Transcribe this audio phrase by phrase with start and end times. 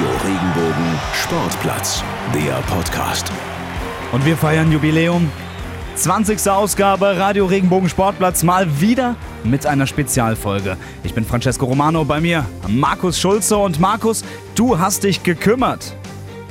[0.00, 2.02] Radio Regenbogen Sportplatz,
[2.34, 3.30] der Podcast.
[4.12, 5.30] Und wir feiern Jubiläum.
[5.94, 6.48] 20.
[6.48, 10.78] Ausgabe Radio Regenbogen Sportplatz mal wieder mit einer Spezialfolge.
[11.04, 14.24] Ich bin Francesco Romano, bei mir Markus Schulze und Markus,
[14.54, 15.94] du hast dich gekümmert.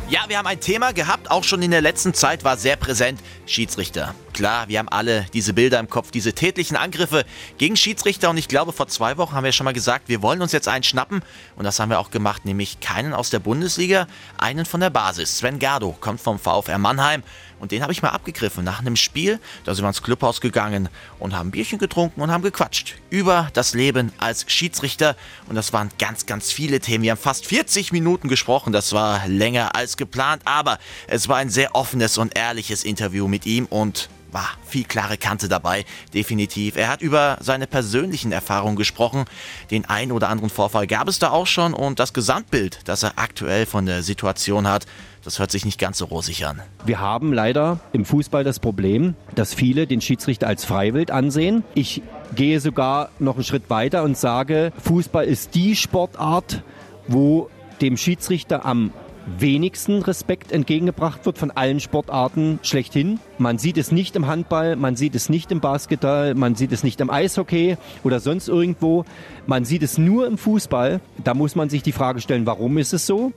[0.09, 3.19] Ja, wir haben ein Thema gehabt, auch schon in der letzten Zeit war sehr präsent,
[3.47, 4.13] Schiedsrichter.
[4.39, 7.25] Klar, wir haben alle diese Bilder im Kopf, diese tätlichen Angriffe
[7.57, 10.41] gegen Schiedsrichter und ich glaube, vor zwei Wochen haben wir schon mal gesagt, wir wollen
[10.41, 11.23] uns jetzt einen schnappen
[11.57, 15.39] und das haben wir auch gemacht, nämlich keinen aus der Bundesliga, einen von der Basis.
[15.39, 17.21] Sven Gardo kommt vom VfR Mannheim
[17.59, 19.41] und den habe ich mal abgegriffen nach einem Spiel.
[19.65, 20.87] Da sind wir ins Clubhaus gegangen
[21.19, 25.17] und haben Bierchen getrunken und haben gequatscht über das Leben als Schiedsrichter.
[25.49, 27.03] Und das waren ganz, ganz viele Themen.
[27.03, 28.71] Wir haben fast 40 Minuten gesprochen.
[28.71, 33.45] Das war länger als geplant, aber es war ein sehr offenes und ehrliches Interview mit
[33.45, 36.75] ihm und war viel klare Kante dabei, definitiv.
[36.75, 39.25] Er hat über seine persönlichen Erfahrungen gesprochen.
[39.71, 43.13] Den ein oder anderen Vorfall gab es da auch schon und das Gesamtbild, das er
[43.17, 44.85] aktuell von der Situation hat,
[45.23, 46.61] das hört sich nicht ganz so rosig an.
[46.85, 51.63] Wir haben leider im Fußball das Problem, dass viele den Schiedsrichter als Freiwild ansehen.
[51.73, 52.01] Ich
[52.35, 56.63] gehe sogar noch einen Schritt weiter und sage, Fußball ist die Sportart,
[57.07, 57.49] wo
[57.81, 58.93] dem Schiedsrichter am
[59.37, 63.19] wenigsten Respekt entgegengebracht wird von allen Sportarten schlechthin.
[63.37, 66.83] Man sieht es nicht im Handball, man sieht es nicht im Basketball, man sieht es
[66.83, 69.05] nicht im Eishockey oder sonst irgendwo.
[69.47, 71.01] Man sieht es nur im Fußball.
[71.23, 73.33] Da muss man sich die Frage stellen, warum ist es so?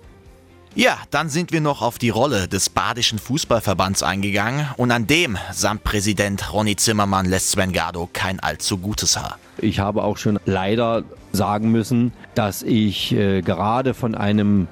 [0.74, 5.36] Ja, dann sind wir noch auf die Rolle des Badischen Fußballverbands eingegangen und an dem
[5.52, 9.38] samt Präsident Ronny Zimmermann lässt Sven Gardo kein allzu gutes Haar.
[9.58, 14.66] Ich habe auch schon leider sagen müssen, dass ich äh, gerade von einem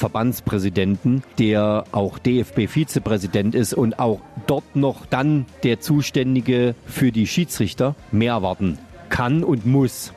[0.00, 7.94] Verbandspräsidenten, der auch DFB-Vizepräsident ist und auch dort noch dann der Zuständige für die Schiedsrichter
[8.10, 8.78] mehr erwarten
[9.10, 10.12] kann und muss.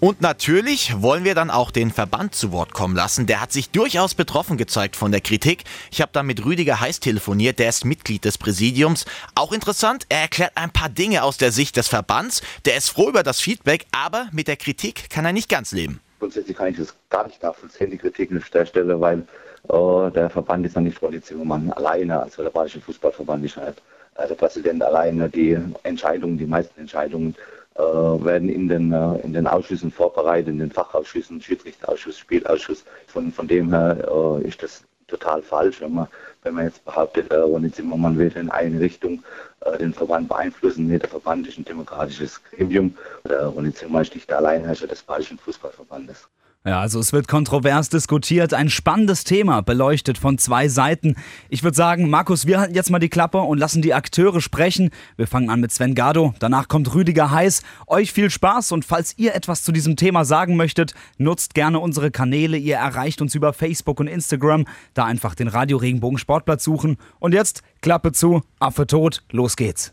[0.00, 3.26] Und natürlich wollen wir dann auch den Verband zu Wort kommen lassen.
[3.26, 5.64] Der hat sich durchaus betroffen gezeigt von der Kritik.
[5.92, 9.04] Ich habe dann mit Rüdiger Heiß telefoniert, der ist Mitglied des Präsidiums.
[9.34, 12.40] Auch interessant, er erklärt ein paar Dinge aus der Sicht des Verbands.
[12.64, 16.00] Der ist froh über das Feedback, aber mit der Kritik kann er nicht ganz leben.
[16.20, 19.24] Grundsätzlich kann ich das gar nicht nachvollziehen, die Kritik an der Stelle, weil
[19.68, 23.82] äh, der Verband ist ja nicht Ronny Zimmermann alleine, also der Badische Fußballverband ist halt
[24.16, 25.28] äh, der Präsident alleine.
[25.28, 27.34] Die Entscheidungen, die meisten Entscheidungen
[27.74, 32.84] äh, werden in den, äh, in den Ausschüssen vorbereitet, in den Fachausschüssen, Schiedsrichterausschuss, Spielausschuss.
[33.06, 36.08] Von, von dem her äh, ist das total falsch, wenn man,
[36.42, 39.22] wenn man jetzt behauptet, äh, Ronny Zimmermann will in eine Richtung
[39.60, 40.86] äh, den Verband beeinflussen.
[40.86, 42.96] Nee, der Verband ist ein demokratisches Gremium.
[43.28, 46.28] Der Ronny Zimmermann ist nicht der Alleinherrscher des Bayerischen Fußballverbandes.
[46.66, 51.16] Ja, also es wird kontrovers diskutiert, ein spannendes Thema, beleuchtet von zwei Seiten.
[51.48, 54.90] Ich würde sagen, Markus, wir halten jetzt mal die Klappe und lassen die Akteure sprechen.
[55.16, 57.62] Wir fangen an mit Sven Gardo, danach kommt Rüdiger Heiß.
[57.86, 62.10] Euch viel Spaß und falls ihr etwas zu diesem Thema sagen möchtet, nutzt gerne unsere
[62.10, 62.58] Kanäle.
[62.58, 64.66] Ihr erreicht uns über Facebook und Instagram.
[64.92, 66.98] Da einfach den Radio Regenbogen Sportplatz suchen.
[67.20, 69.92] Und jetzt Klappe zu, Affe tot, los geht's.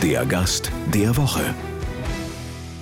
[0.00, 1.42] Der Gast der Woche.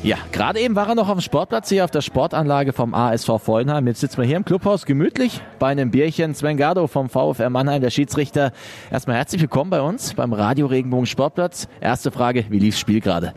[0.04, 3.40] Ja, gerade eben war er noch auf dem Sportplatz hier auf der Sportanlage vom ASV
[3.42, 3.86] Vollenheim.
[3.86, 6.34] Jetzt sitzen wir hier im Clubhaus gemütlich bei einem Bierchen.
[6.34, 8.52] Sven Gardo vom VfR Mannheim, der Schiedsrichter.
[8.90, 11.68] Erstmal herzlich willkommen bei uns beim Radio Regenbogen Sportplatz.
[11.80, 13.32] Erste Frage, wie lief's Spiel gerade?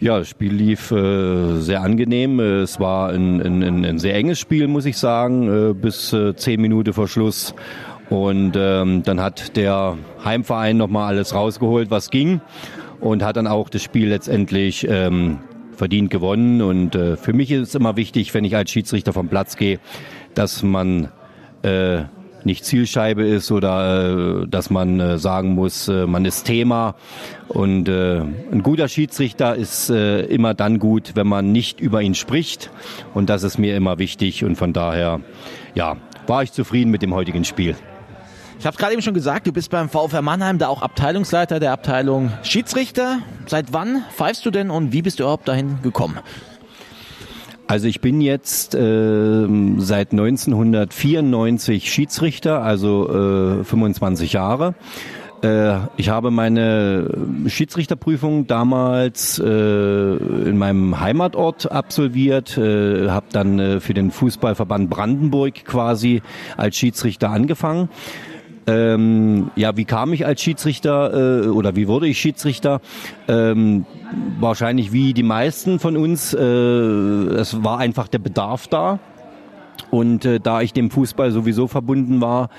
[0.00, 2.40] Ja, das Spiel lief äh, sehr angenehm.
[2.40, 6.58] Es war ein, ein, ein, sehr enges Spiel, muss ich sagen, äh, bis äh, zehn
[6.58, 7.54] Minuten vor Schluss.
[8.08, 12.40] Und ähm, dann hat der Heimverein nochmal alles rausgeholt, was ging
[13.00, 15.38] und hat dann auch das Spiel letztendlich ähm,
[15.76, 16.60] verdient gewonnen.
[16.62, 19.78] Und äh, für mich ist es immer wichtig, wenn ich als Schiedsrichter vom Platz gehe,
[20.34, 21.08] dass man
[21.62, 22.02] äh,
[22.44, 26.94] nicht Zielscheibe ist oder äh, dass man äh, sagen muss, äh, man ist Thema.
[27.48, 32.14] Und äh, ein guter Schiedsrichter ist äh, immer dann gut, wenn man nicht über ihn
[32.14, 32.70] spricht.
[33.14, 34.44] Und das ist mir immer wichtig.
[34.44, 35.20] Und von daher,
[35.74, 37.76] ja, war ich zufrieden mit dem heutigen Spiel.
[38.58, 41.72] Ich habe gerade eben schon gesagt, du bist beim VfR Mannheim da auch Abteilungsleiter der
[41.72, 43.18] Abteilung Schiedsrichter.
[43.46, 46.18] Seit wann pfeifst du denn und wie bist du überhaupt dahin gekommen?
[47.68, 49.46] Also ich bin jetzt äh,
[49.76, 54.74] seit 1994 Schiedsrichter, also äh, 25 Jahre.
[55.42, 63.80] Äh, ich habe meine Schiedsrichterprüfung damals äh, in meinem Heimatort absolviert, äh, habe dann äh,
[63.80, 66.22] für den Fußballverband Brandenburg quasi
[66.56, 67.88] als Schiedsrichter angefangen.
[68.68, 72.82] Ähm, ja, wie kam ich als Schiedsrichter äh, oder wie wurde ich Schiedsrichter?
[73.26, 73.86] Ähm,
[74.38, 76.34] wahrscheinlich wie die meisten von uns.
[76.34, 78.98] Äh, es war einfach der Bedarf da.
[79.90, 82.50] Und äh, da ich dem Fußball sowieso verbunden war,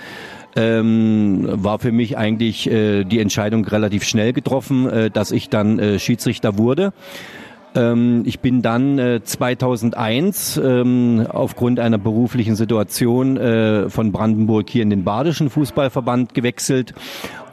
[0.56, 5.78] ähm, war für mich eigentlich äh, die Entscheidung relativ schnell getroffen, äh, dass ich dann
[5.78, 6.92] äh, Schiedsrichter wurde.
[7.76, 14.84] Ähm, ich bin dann äh, 2001 ähm, aufgrund einer beruflichen Situation äh, von Brandenburg hier
[14.84, 16.94] in den Badischen Fußballverband gewechselt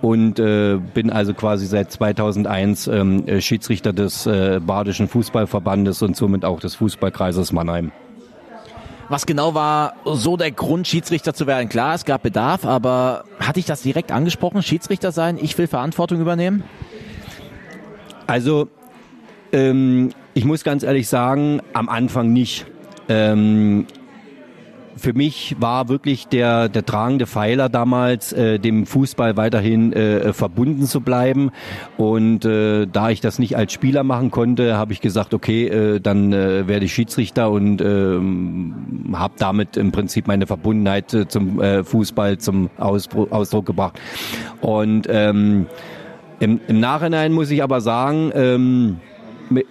[0.01, 6.17] und äh, bin also quasi seit 2001 ähm, äh, Schiedsrichter des äh, Badischen Fußballverbandes und
[6.17, 7.93] somit auch des Fußballkreises Mannheim.
[9.09, 11.69] Was genau war so der Grund, Schiedsrichter zu werden?
[11.69, 15.39] Klar, es gab Bedarf, aber hatte ich das direkt angesprochen, Schiedsrichter sein?
[15.41, 16.65] Ich will Verantwortung übernehmen?
[18.27, 18.69] Also,
[19.53, 22.67] ähm, ich muss ganz ehrlich sagen, am Anfang nicht.
[23.09, 23.87] Ähm,
[24.97, 30.85] für mich war wirklich der, der tragende Pfeiler damals, äh, dem Fußball weiterhin äh, verbunden
[30.87, 31.51] zu bleiben.
[31.99, 36.01] Und äh, da ich das nicht als Spieler machen konnte, habe ich gesagt, okay, äh,
[36.01, 38.19] dann äh, werde ich Schiedsrichter und äh,
[39.17, 44.01] habe damit im Prinzip meine Verbundenheit äh, zum äh, Fußball zum Ausdruck, Ausdruck gebracht.
[44.63, 45.67] Und ähm,
[46.41, 48.97] im, im Nachhinein muss ich aber sagen, ähm,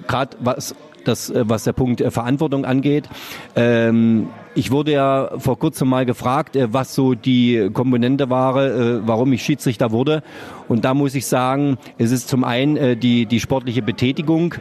[0.07, 0.75] gerade was
[1.07, 3.09] das, äh, was der Punkt äh, Verantwortung angeht.
[3.55, 8.55] Ähm, ich wurde ja vor kurzem mal gefragt, äh, was so die Komponente war,
[9.05, 10.23] warum ich Schiedsrichter wurde.
[10.67, 14.55] Und da muss ich sagen, es ist zum einen die, die sportliche Betätigung,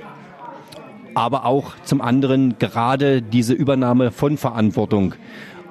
[1.15, 5.15] aber auch zum anderen gerade diese Übernahme von Verantwortung.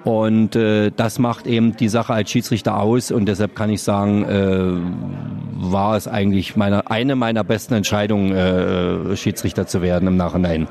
[0.04, 4.26] Und äh, das macht eben die Sache als Schiedsrichter aus und deshalb kann ich sagen,
[4.26, 10.68] äh, war es eigentlich meine, eine meiner besten Entscheidungen, äh, Schiedsrichter zu werden im Nachhinein.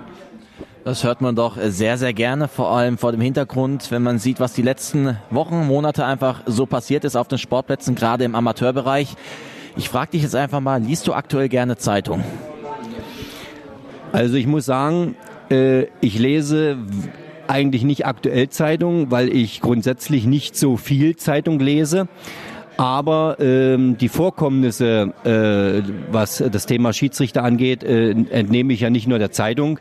[0.84, 4.40] Das hört man doch sehr, sehr gerne, vor allem vor dem Hintergrund, wenn man sieht,
[4.40, 9.14] was die letzten Wochen, Monate einfach so passiert ist auf den Sportplätzen, gerade im Amateurbereich.
[9.76, 12.23] Ich frage dich jetzt einfach mal, liest du aktuell gerne Zeitung?
[14.11, 15.14] Also ich muss sagen,
[15.50, 16.76] äh, ich lese
[17.53, 22.09] eigentlich nicht aktuell Zeitung, weil ich grundsätzlich nicht so viel Zeitung lese.
[22.79, 29.07] Aber ähm, die Vorkommnisse, äh, was das Thema Schiedsrichter angeht, äh, entnehme ich ja nicht
[29.07, 29.79] nur der Zeitung,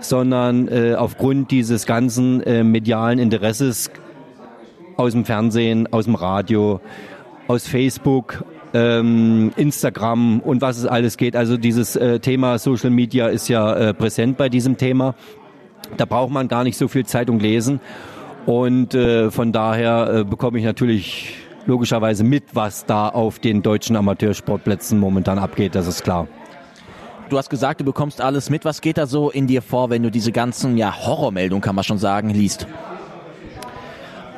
[0.00, 3.90] sondern äh, aufgrund dieses ganzen äh, medialen Interesses
[4.96, 6.80] aus dem Fernsehen, aus dem Radio,
[7.48, 8.44] aus Facebook,
[8.74, 11.36] ähm, Instagram und was es alles geht.
[11.36, 15.14] Also dieses äh, Thema Social Media ist ja äh, präsent bei diesem Thema.
[15.96, 17.80] Da braucht man gar nicht so viel Zeitung lesen.
[18.46, 21.34] Und äh, von daher äh, bekomme ich natürlich
[21.66, 26.28] logischerweise mit, was da auf den deutschen Amateursportplätzen momentan abgeht, das ist klar.
[27.30, 28.66] Du hast gesagt, du bekommst alles mit.
[28.66, 31.84] Was geht da so in dir vor, wenn du diese ganzen ja, Horrormeldungen, kann man
[31.84, 32.66] schon sagen, liest?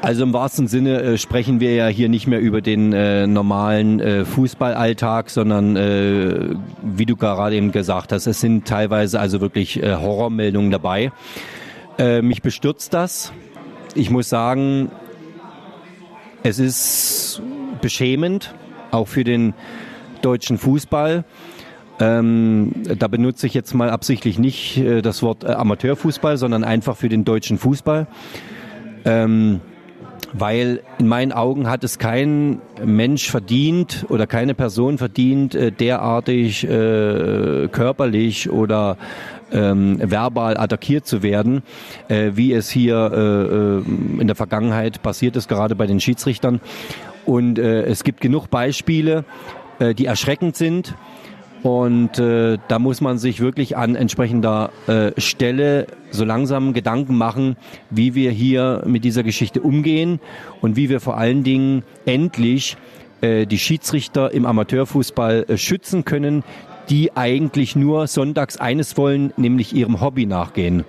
[0.07, 3.99] Also im wahrsten Sinne äh, sprechen wir ja hier nicht mehr über den äh, normalen
[3.99, 9.83] äh, Fußballalltag, sondern äh, wie du gerade eben gesagt hast, es sind teilweise also wirklich
[9.83, 11.11] äh, Horrormeldungen dabei.
[11.99, 13.33] Äh, mich bestürzt das.
[13.97, 14.93] Ich muss sagen,
[16.45, 17.43] es ist
[17.81, 18.55] beschämend,
[18.93, 19.55] auch für den
[20.23, 21.25] deutschen Fußball.
[21.99, 26.97] Ähm, da benutze ich jetzt mal absichtlich nicht äh, das Wort äh, Amateurfußball, sondern einfach
[26.97, 28.07] für den deutschen Fußball.
[29.05, 29.63] Ähm,
[30.33, 36.65] weil in meinen Augen hat es kein Mensch verdient oder keine Person verdient, äh, derartig
[36.65, 38.97] äh, körperlich oder
[39.53, 41.63] ähm, verbal attackiert zu werden,
[42.09, 46.61] äh, wie es hier äh, äh, in der Vergangenheit passiert ist, gerade bei den Schiedsrichtern.
[47.25, 49.25] Und äh, es gibt genug Beispiele,
[49.79, 50.95] äh, die erschreckend sind.
[51.67, 57.57] Und äh, da muss man sich wirklich an entsprechender äh, Stelle so langsam Gedanken machen,
[57.91, 60.21] wie wir hier mit dieser Geschichte umgehen
[60.61, 62.77] und wie wir vor allen Dingen endlich
[63.21, 66.45] äh, die Schiedsrichter im Amateurfußball äh, schützen können,
[66.89, 70.85] die eigentlich nur sonntags eines wollen, nämlich ihrem Hobby nachgehen.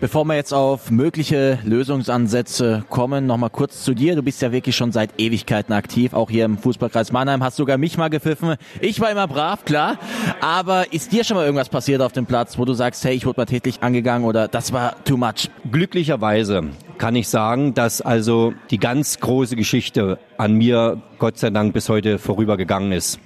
[0.00, 4.16] Bevor wir jetzt auf mögliche Lösungsansätze kommen, nochmal kurz zu dir.
[4.16, 7.76] Du bist ja wirklich schon seit Ewigkeiten aktiv, auch hier im Fußballkreis Mannheim, hast sogar
[7.76, 8.54] mich mal gepfiffen.
[8.80, 9.98] Ich war immer brav, klar.
[10.40, 13.26] Aber ist dir schon mal irgendwas passiert auf dem Platz, wo du sagst, hey, ich
[13.26, 15.50] wurde mal tätlich angegangen oder das war too much?
[15.70, 21.74] Glücklicherweise kann ich sagen, dass also die ganz große Geschichte an mir Gott sei Dank
[21.74, 23.20] bis heute vorübergegangen ist.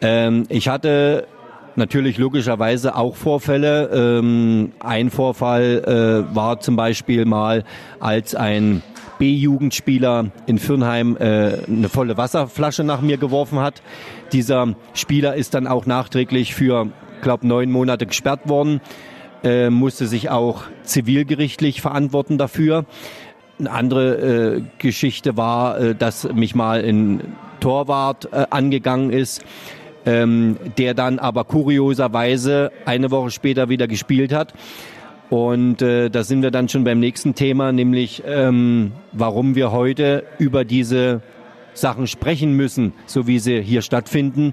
[0.00, 1.28] Ähm, ich hatte
[1.76, 3.90] natürlich logischerweise auch Vorfälle.
[3.92, 7.64] Ähm, ein Vorfall äh, war zum Beispiel mal,
[8.00, 8.82] als ein
[9.18, 13.82] B-Jugendspieler in Firnheim äh, eine volle Wasserflasche nach mir geworfen hat.
[14.32, 16.88] Dieser Spieler ist dann auch nachträglich für,
[17.20, 18.80] glaube neun Monate gesperrt worden,
[19.44, 22.84] äh, musste sich auch zivilgerichtlich verantworten dafür.
[23.58, 29.44] Eine andere äh, Geschichte war, äh, dass mich mal ein Torwart äh, angegangen ist
[30.06, 34.54] ähm, der dann aber kurioserweise eine Woche später wieder gespielt hat.
[35.30, 40.24] Und äh, da sind wir dann schon beim nächsten Thema, nämlich ähm, warum wir heute
[40.38, 41.22] über diese
[41.74, 44.52] Sachen sprechen müssen, so wie sie hier stattfinden.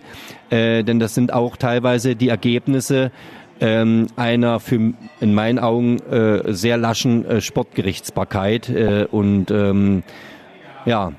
[0.50, 3.12] Äh, denn das sind auch teilweise die Ergebnisse
[3.60, 10.04] ähm, einer für in meinen Augen äh, sehr laschen äh, Sportgerichtsbarkeit äh, und ähm,
[10.86, 11.12] ja,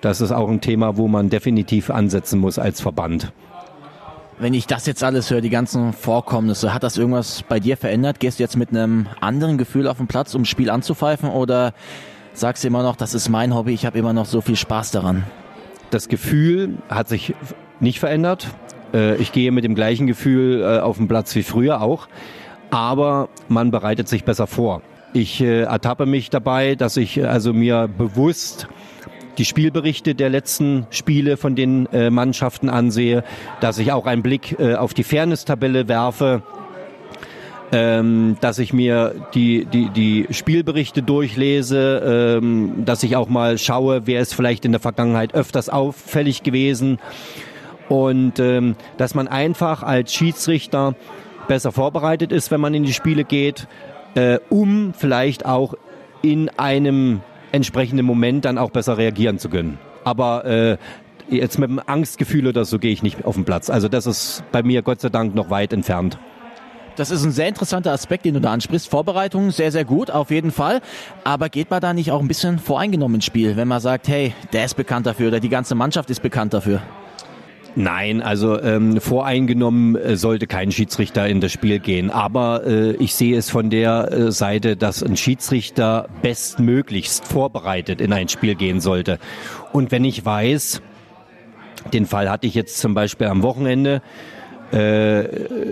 [0.00, 3.32] das ist auch ein Thema, wo man definitiv ansetzen muss als Verband.
[4.40, 8.20] Wenn ich das jetzt alles höre, die ganzen Vorkommnisse, hat das irgendwas bei dir verändert?
[8.20, 11.74] Gehst du jetzt mit einem anderen Gefühl auf den Platz, um das Spiel anzupfeifen oder
[12.32, 14.92] sagst du immer noch, das ist mein Hobby, ich habe immer noch so viel Spaß
[14.92, 15.24] daran?
[15.90, 17.34] Das Gefühl hat sich
[17.80, 18.46] nicht verändert.
[18.94, 22.08] Äh, ich gehe mit dem gleichen Gefühl äh, auf den Platz wie früher auch,
[22.70, 24.80] aber man bereitet sich besser vor.
[25.12, 28.68] Ich äh, ertappe mich dabei, dass ich also mir bewusst
[29.40, 33.24] die Spielberichte der letzten Spiele von den Mannschaften ansehe,
[33.60, 36.42] dass ich auch einen Blick auf die Fairness-Tabelle werfe,
[37.72, 44.06] ähm, dass ich mir die, die, die Spielberichte durchlese, ähm, dass ich auch mal schaue,
[44.06, 46.98] wer ist vielleicht in der Vergangenheit öfters auffällig gewesen
[47.88, 50.94] und ähm, dass man einfach als Schiedsrichter
[51.48, 53.68] besser vorbereitet ist, wenn man in die Spiele geht,
[54.14, 55.74] äh, um vielleicht auch
[56.22, 57.20] in einem
[57.52, 59.78] entsprechenden Moment dann auch besser reagieren zu können.
[60.04, 60.76] Aber äh,
[61.28, 63.70] jetzt mit dem Angstgefühl oder so gehe ich nicht auf den Platz.
[63.70, 66.18] Also das ist bei mir Gott sei Dank noch weit entfernt.
[66.96, 68.88] Das ist ein sehr interessanter Aspekt, den du da ansprichst.
[68.88, 70.80] Vorbereitung sehr, sehr gut, auf jeden Fall.
[71.24, 74.34] Aber geht man da nicht auch ein bisschen voreingenommen ins Spiel, wenn man sagt, hey,
[74.52, 76.82] der ist bekannt dafür oder die ganze Mannschaft ist bekannt dafür?
[77.76, 82.10] Nein, also ähm, voreingenommen äh, sollte kein Schiedsrichter in das Spiel gehen.
[82.10, 88.12] Aber äh, ich sehe es von der äh, Seite, dass ein Schiedsrichter bestmöglichst vorbereitet in
[88.12, 89.18] ein Spiel gehen sollte.
[89.72, 90.82] Und wenn ich weiß,
[91.92, 94.02] den Fall hatte ich jetzt zum Beispiel am Wochenende,
[94.72, 95.24] äh,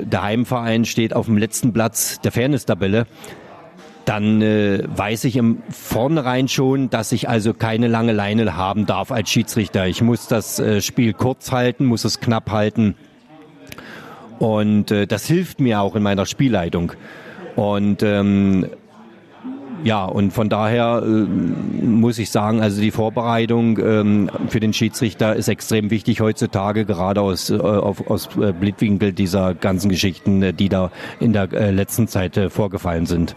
[0.04, 3.06] der Heimverein steht auf dem letzten Platz der Fairness-Tabelle,
[4.08, 9.12] dann äh, weiß ich im Vornherein schon, dass ich also keine lange Leine haben darf
[9.12, 9.86] als Schiedsrichter.
[9.86, 12.94] Ich muss das äh, Spiel kurz halten, muss es knapp halten.
[14.38, 16.92] Und äh, das hilft mir auch in meiner Spielleitung.
[17.54, 18.66] Und ähm,
[19.84, 25.36] ja, und von daher äh, muss ich sagen, also die Vorbereitung ähm, für den Schiedsrichter
[25.36, 30.54] ist extrem wichtig heutzutage, gerade aus, äh, auf, aus äh, Blickwinkel dieser ganzen Geschichten, äh,
[30.54, 33.36] die da in der äh, letzten Zeit äh, vorgefallen sind.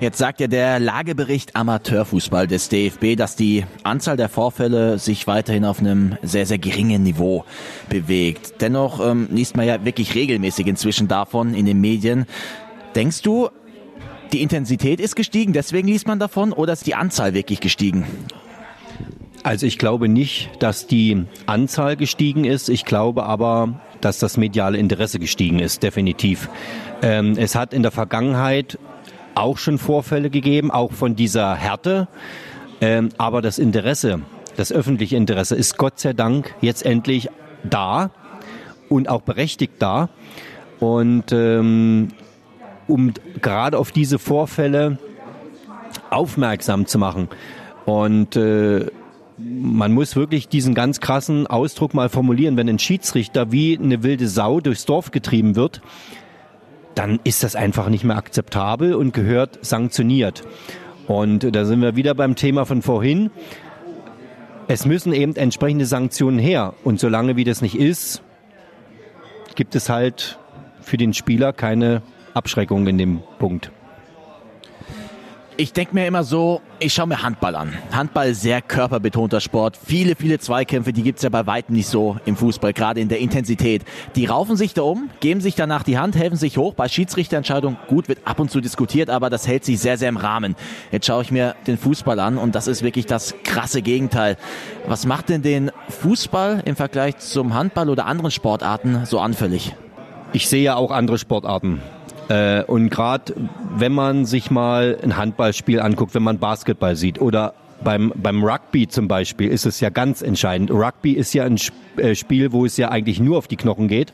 [0.00, 5.64] Jetzt sagt ja der Lagebericht Amateurfußball des DFB, dass die Anzahl der Vorfälle sich weiterhin
[5.64, 7.44] auf einem sehr, sehr geringen Niveau
[7.88, 8.60] bewegt.
[8.60, 12.26] Dennoch ähm, liest man ja wirklich regelmäßig inzwischen davon in den Medien.
[12.94, 13.48] Denkst du,
[14.32, 18.04] die Intensität ist gestiegen, deswegen liest man davon, oder ist die Anzahl wirklich gestiegen?
[19.44, 22.68] Also ich glaube nicht, dass die Anzahl gestiegen ist.
[22.68, 26.48] Ich glaube aber, dass das mediale Interesse gestiegen ist, definitiv.
[27.02, 28.78] Ähm, es hat in der Vergangenheit
[29.34, 32.08] auch schon Vorfälle gegeben, auch von dieser Härte.
[32.80, 34.20] Ähm, aber das Interesse,
[34.56, 37.28] das öffentliche Interesse ist Gott sei Dank jetzt endlich
[37.62, 38.10] da
[38.88, 40.08] und auch berechtigt da.
[40.80, 42.08] Und ähm,
[42.86, 44.98] um gerade auf diese Vorfälle
[46.10, 47.28] aufmerksam zu machen.
[47.86, 48.86] Und äh,
[49.38, 54.28] man muss wirklich diesen ganz krassen Ausdruck mal formulieren, wenn ein Schiedsrichter wie eine wilde
[54.28, 55.80] Sau durchs Dorf getrieben wird,
[56.94, 60.42] dann ist das einfach nicht mehr akzeptabel und gehört sanktioniert.
[61.06, 63.30] Und da sind wir wieder beim Thema von vorhin.
[64.68, 66.74] Es müssen eben entsprechende Sanktionen her.
[66.84, 68.22] Und solange wie das nicht ist,
[69.54, 70.38] gibt es halt
[70.80, 73.70] für den Spieler keine Abschreckung in dem Punkt.
[75.56, 77.72] Ich denke mir immer so, ich schaue mir Handball an.
[77.92, 79.78] Handball sehr körperbetonter Sport.
[79.86, 83.20] Viele, viele Zweikämpfe, die gibt's ja bei weitem nicht so im Fußball, gerade in der
[83.20, 83.84] Intensität.
[84.16, 86.74] Die raufen sich da um, geben sich danach die Hand, helfen sich hoch.
[86.74, 90.16] Bei Schiedsrichterentscheidungen, gut, wird ab und zu diskutiert, aber das hält sich sehr, sehr im
[90.16, 90.56] Rahmen.
[90.90, 94.36] Jetzt schaue ich mir den Fußball an und das ist wirklich das krasse Gegenteil.
[94.88, 99.76] Was macht denn den Fußball im Vergleich zum Handball oder anderen Sportarten so anfällig?
[100.32, 101.80] Ich sehe ja auch andere Sportarten.
[102.28, 103.34] Äh, und gerade
[103.76, 108.88] wenn man sich mal ein Handballspiel anguckt, wenn man Basketball sieht oder beim, beim Rugby
[108.88, 110.70] zum Beispiel ist es ja ganz entscheidend.
[110.70, 111.58] Rugby ist ja ein
[111.96, 114.12] äh, Spiel, wo es ja eigentlich nur auf die Knochen geht.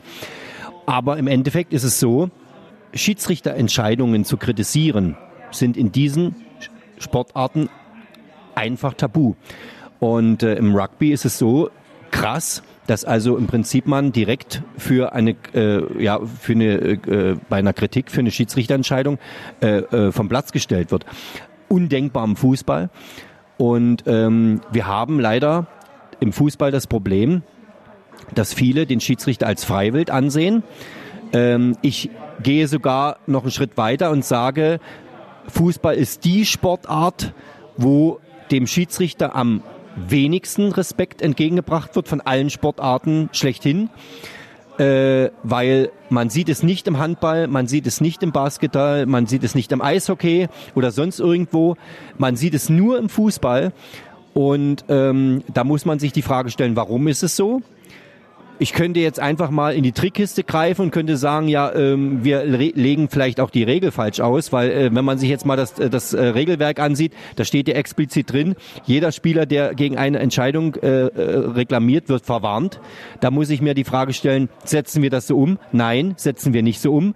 [0.86, 2.30] Aber im Endeffekt ist es so,
[2.94, 5.16] Schiedsrichterentscheidungen zu kritisieren
[5.52, 6.34] sind in diesen
[6.98, 7.68] Sportarten
[8.54, 9.34] einfach tabu.
[10.00, 11.70] Und äh, im Rugby ist es so
[12.10, 17.58] krass, dass also im Prinzip man direkt für eine, äh, ja, für eine, äh, bei
[17.58, 19.20] einer Kritik, für eine Schiedsrichterentscheidung
[19.60, 21.06] äh, äh, vom Platz gestellt wird.
[21.68, 22.90] Undenkbar im Fußball.
[23.58, 25.68] Und ähm, wir haben leider
[26.18, 27.42] im Fußball das Problem,
[28.34, 30.64] dass viele den Schiedsrichter als Freiwild ansehen.
[31.32, 32.10] Ähm, ich
[32.42, 34.80] gehe sogar noch einen Schritt weiter und sage,
[35.46, 37.34] Fußball ist die Sportart,
[37.76, 38.18] wo
[38.50, 39.62] dem Schiedsrichter am
[40.08, 43.90] wenigsten Respekt entgegengebracht wird von allen Sportarten schlechthin.
[44.80, 49.26] äh, weil man sieht es nicht im Handball, man sieht es nicht im Basketball, man
[49.26, 51.76] sieht es nicht im Eishockey oder sonst irgendwo,
[52.16, 53.72] man sieht es nur im Fußball.
[54.32, 57.62] Und ähm, da muss man sich die Frage stellen, warum ist es so?
[58.62, 62.44] Ich könnte jetzt einfach mal in die Trickkiste greifen und könnte sagen, ja, ähm, wir
[62.44, 65.78] legen vielleicht auch die Regel falsch aus, weil äh, wenn man sich jetzt mal das,
[65.78, 70.18] äh, das äh, Regelwerk ansieht, da steht ja explizit drin, jeder Spieler, der gegen eine
[70.18, 72.80] Entscheidung äh, äh, reklamiert, wird verwarnt.
[73.20, 75.58] Da muss ich mir die Frage stellen, setzen wir das so um?
[75.72, 77.14] Nein, setzen wir nicht so um.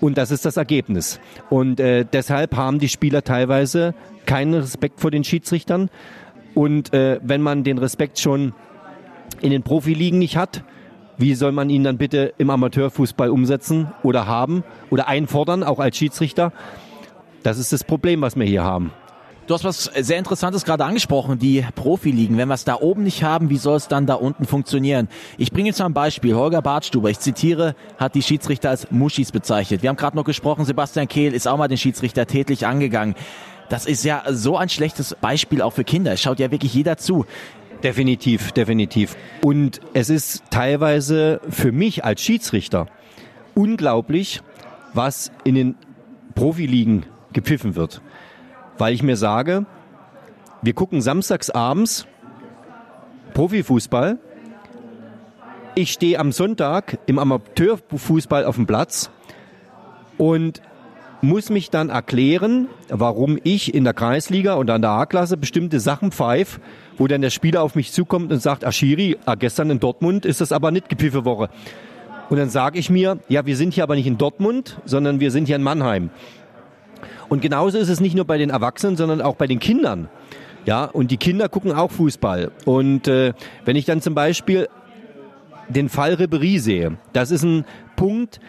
[0.00, 1.20] Und das ist das Ergebnis.
[1.50, 5.90] Und äh, deshalb haben die Spieler teilweise keinen Respekt vor den Schiedsrichtern.
[6.54, 8.54] Und äh, wenn man den Respekt schon
[9.42, 10.64] in den Profiligen nicht hat,
[11.18, 15.96] wie soll man ihn dann bitte im Amateurfußball umsetzen oder haben oder einfordern, auch als
[15.96, 16.52] Schiedsrichter?
[17.42, 18.92] Das ist das Problem, was wir hier haben.
[19.46, 22.36] Du hast was sehr Interessantes gerade angesprochen, die Profiligen.
[22.36, 25.08] Wenn wir es da oben nicht haben, wie soll es dann da unten funktionieren?
[25.38, 26.34] Ich bringe jetzt mal ein Beispiel.
[26.34, 29.82] Holger Bartstuber, ich zitiere, hat die Schiedsrichter als Muschis bezeichnet.
[29.82, 33.14] Wir haben gerade noch gesprochen, Sebastian Kehl ist auch mal den Schiedsrichter tätlich angegangen.
[33.68, 36.12] Das ist ja so ein schlechtes Beispiel auch für Kinder.
[36.12, 37.24] Es schaut ja wirklich jeder zu.
[37.82, 39.16] Definitiv, definitiv.
[39.42, 42.86] Und es ist teilweise für mich als Schiedsrichter
[43.54, 44.42] unglaublich,
[44.94, 45.74] was in den
[46.34, 48.00] Profiligen gepfiffen wird.
[48.78, 49.66] Weil ich mir sage,
[50.62, 52.06] wir gucken samstags abends
[53.34, 54.18] Profifußball.
[55.74, 59.10] Ich stehe am Sonntag im Amateurfußball auf dem Platz
[60.16, 60.62] und
[61.20, 66.12] muss mich dann erklären, warum ich in der Kreisliga und an der A-Klasse bestimmte Sachen
[66.12, 66.60] pfeife,
[66.98, 70.40] wo dann der Spieler auf mich zukommt und sagt, Aschiri, ah, gestern in Dortmund ist
[70.40, 71.48] das aber nicht gepiffe Woche.
[72.28, 75.30] Und dann sage ich mir, ja, wir sind hier aber nicht in Dortmund, sondern wir
[75.30, 76.10] sind hier in Mannheim.
[77.28, 80.08] Und genauso ist es nicht nur bei den Erwachsenen, sondern auch bei den Kindern.
[80.64, 82.50] Ja, und die Kinder gucken auch Fußball.
[82.64, 83.34] Und äh,
[83.64, 84.68] wenn ich dann zum Beispiel
[85.68, 88.40] den Fall Ribery sehe, das ist ein Punkt,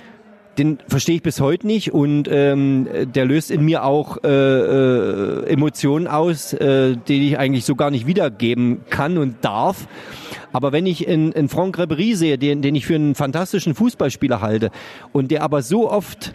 [0.57, 5.45] den verstehe ich bis heute nicht und ähm, der löst in mir auch äh, äh,
[5.47, 9.87] Emotionen aus, äh, die ich eigentlich so gar nicht wiedergeben kann und darf.
[10.53, 14.41] Aber wenn ich in, in Franck Ribery sehe, den, den ich für einen fantastischen Fußballspieler
[14.41, 14.71] halte
[15.11, 16.33] und der aber so oft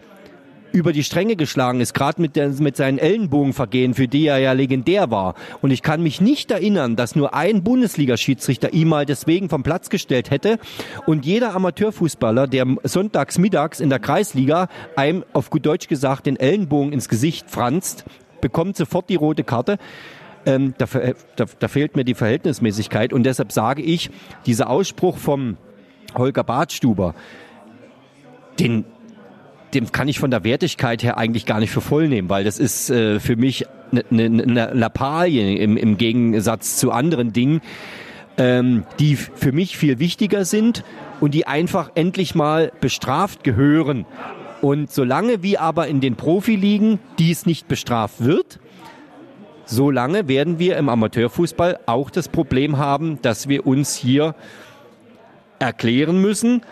[0.72, 5.10] über die Stränge geschlagen ist, gerade mit, mit seinen Ellenbogenvergehen, für die er ja legendär
[5.10, 5.34] war.
[5.60, 9.90] Und ich kann mich nicht erinnern, dass nur ein Bundesliga-Schiedsrichter ihn mal deswegen vom Platz
[9.90, 10.58] gestellt hätte.
[11.06, 16.36] Und jeder Amateurfußballer, der sonntags mittags in der Kreisliga einem auf gut Deutsch gesagt den
[16.36, 18.04] Ellenbogen ins Gesicht franzt,
[18.40, 19.78] bekommt sofort die rote Karte.
[20.44, 20.86] Ähm, da,
[21.36, 23.12] da, da fehlt mir die Verhältnismäßigkeit.
[23.12, 24.10] Und deshalb sage ich,
[24.46, 25.56] dieser Ausspruch vom
[26.14, 27.14] Holger Badstuber,
[28.58, 28.84] den,
[29.74, 32.58] dem kann ich von der Wertigkeit her eigentlich gar nicht für voll nehmen, weil das
[32.58, 37.60] ist äh, für mich eine ne, ne Lappalie im, im Gegensatz zu anderen Dingen,
[38.36, 40.84] ähm, die für mich viel wichtiger sind
[41.20, 44.06] und die einfach endlich mal bestraft gehören.
[44.60, 48.60] Und solange wie aber in den Profiligen dies nicht bestraft wird,
[49.64, 54.34] solange werden wir im Amateurfußball auch das Problem haben, dass wir uns hier
[55.58, 56.62] erklären müssen,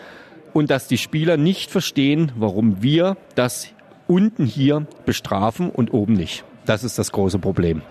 [0.53, 3.67] und dass die Spieler nicht verstehen, warum wir das
[4.07, 6.43] unten hier bestrafen und oben nicht.
[6.65, 7.81] Das ist das große Problem.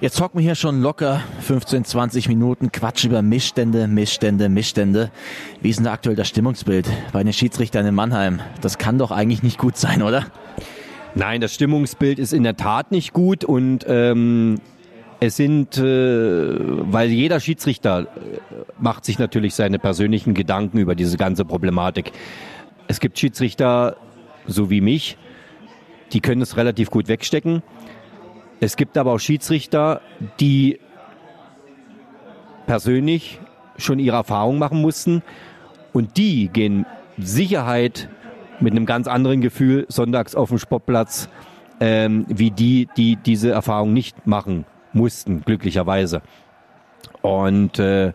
[0.00, 5.10] Jetzt hocken wir hier schon locker 15, 20 Minuten, Quatsch über Missstände, Missstände, Missstände.
[5.60, 8.40] Wie ist denn da aktuell das Stimmungsbild bei den Schiedsrichtern in Mannheim?
[8.62, 10.24] Das kann doch eigentlich nicht gut sein, oder?
[11.14, 14.60] Nein, das Stimmungsbild ist in der Tat nicht gut und ähm,
[15.20, 18.06] es sind, äh, weil jeder Schiedsrichter äh,
[18.78, 22.12] macht sich natürlich seine persönlichen Gedanken über diese ganze Problematik.
[22.88, 23.96] Es gibt Schiedsrichter,
[24.46, 25.18] so wie mich,
[26.12, 27.62] die können es relativ gut wegstecken.
[28.60, 30.00] Es gibt aber auch Schiedsrichter,
[30.40, 30.80] die
[32.66, 33.40] persönlich
[33.76, 35.22] schon ihre Erfahrung machen mussten
[35.92, 36.86] und die gehen
[37.18, 38.08] Sicherheit
[38.58, 41.28] mit einem ganz anderen Gefühl sonntags auf dem Sportplatz,
[41.78, 46.22] ähm, wie die, die diese Erfahrung nicht machen mussten, glücklicherweise.
[47.22, 48.12] Und äh,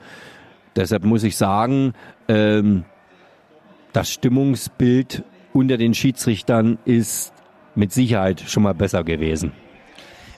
[0.76, 1.94] deshalb muss ich sagen,
[2.28, 2.86] ähm,
[3.94, 7.34] das Stimmungsbild unter den Schiedsrichtern ist
[7.76, 9.52] mit Sicherheit schon mal besser gewesen.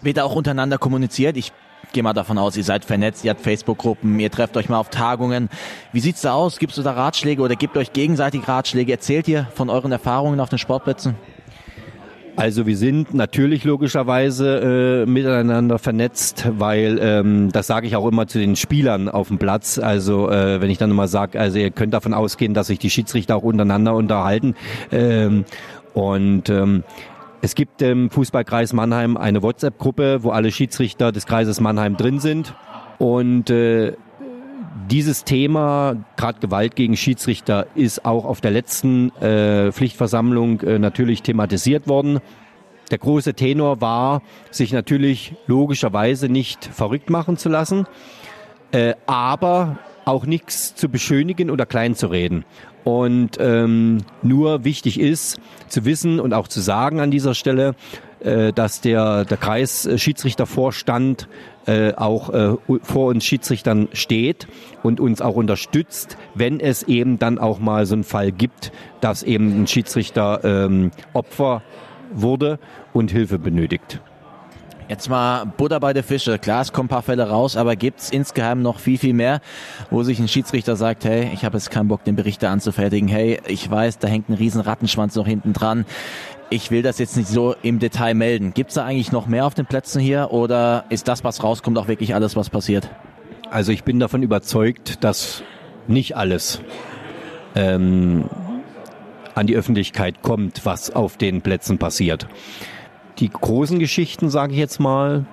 [0.02, 1.38] Wird auch untereinander kommuniziert?
[1.38, 1.52] Ich
[1.93, 4.89] gehe mal davon aus, ihr seid vernetzt, ihr habt Facebook-Gruppen, ihr trefft euch mal auf
[4.89, 5.50] Tagungen.
[5.91, 6.60] Wie sieht's da aus?
[6.60, 8.91] Gibst du da Ratschläge oder gebt euch gegenseitig Ratschläge?
[8.91, 11.15] Erzählt ihr von euren Erfahrungen auf den Sportplätzen?
[12.38, 18.28] Also wir sind natürlich logischerweise äh, miteinander vernetzt, weil ähm, das sage ich auch immer
[18.28, 19.80] zu den Spielern auf dem Platz.
[19.80, 22.91] Also äh, wenn ich dann immer sage, also ihr könnt davon ausgehen, dass sich die
[22.91, 24.54] Schiedsrichter auch untereinander unterhalten.
[24.91, 25.45] Ähm,
[25.95, 26.84] und ähm,
[27.41, 32.54] es gibt im Fußballkreis Mannheim eine WhatsApp-Gruppe, wo alle Schiedsrichter des Kreises Mannheim drin sind.
[33.00, 33.93] Und äh,
[34.89, 41.21] dieses Thema, gerade Gewalt gegen Schiedsrichter, ist auch auf der letzten äh, Pflichtversammlung äh, natürlich
[41.21, 42.19] thematisiert worden.
[42.91, 47.85] Der große Tenor war, sich natürlich logischerweise nicht verrückt machen zu lassen,
[48.71, 52.45] äh, aber auch nichts zu beschönigen oder klein zu reden.
[52.85, 55.37] Und ähm, nur wichtig ist
[55.67, 57.75] zu wissen und auch zu sagen an dieser Stelle,
[58.21, 61.27] äh, dass der, der Kreisschiedsrichtervorstand
[61.67, 64.47] äh, auch äh, vor uns Schiedsrichtern steht
[64.84, 69.23] und uns auch unterstützt, wenn es eben dann auch mal so einen Fall gibt, dass
[69.23, 71.62] eben ein Schiedsrichter ähm, Opfer
[72.12, 72.60] wurde
[72.93, 74.01] und Hilfe benötigt.
[74.89, 76.39] Jetzt mal Butter bei der Fische.
[76.39, 79.41] Klar, es kommen ein paar Fälle raus, aber gibt's insgeheim noch viel, viel mehr,
[79.89, 83.10] wo sich ein Schiedsrichter sagt, hey, ich habe jetzt keinen Bock, den Bericht da anzufertigen.
[83.10, 85.86] Hey, ich weiß, da hängt ein riesen Rattenschwanz noch hinten dran.
[86.49, 88.53] Ich will das jetzt nicht so im Detail melden.
[88.53, 91.89] Gibt's da eigentlich noch mehr auf den Plätzen hier oder ist das, was rauskommt, auch
[91.89, 92.89] wirklich alles, was passiert?
[93.49, 95.43] Also ich bin davon überzeugt, dass
[95.88, 96.62] nicht alles
[97.55, 98.29] ähm,
[99.36, 102.27] an die Öffentlichkeit kommt, was auf den Plätzen passiert.
[103.19, 105.25] Die großen Geschichten, sage ich jetzt mal,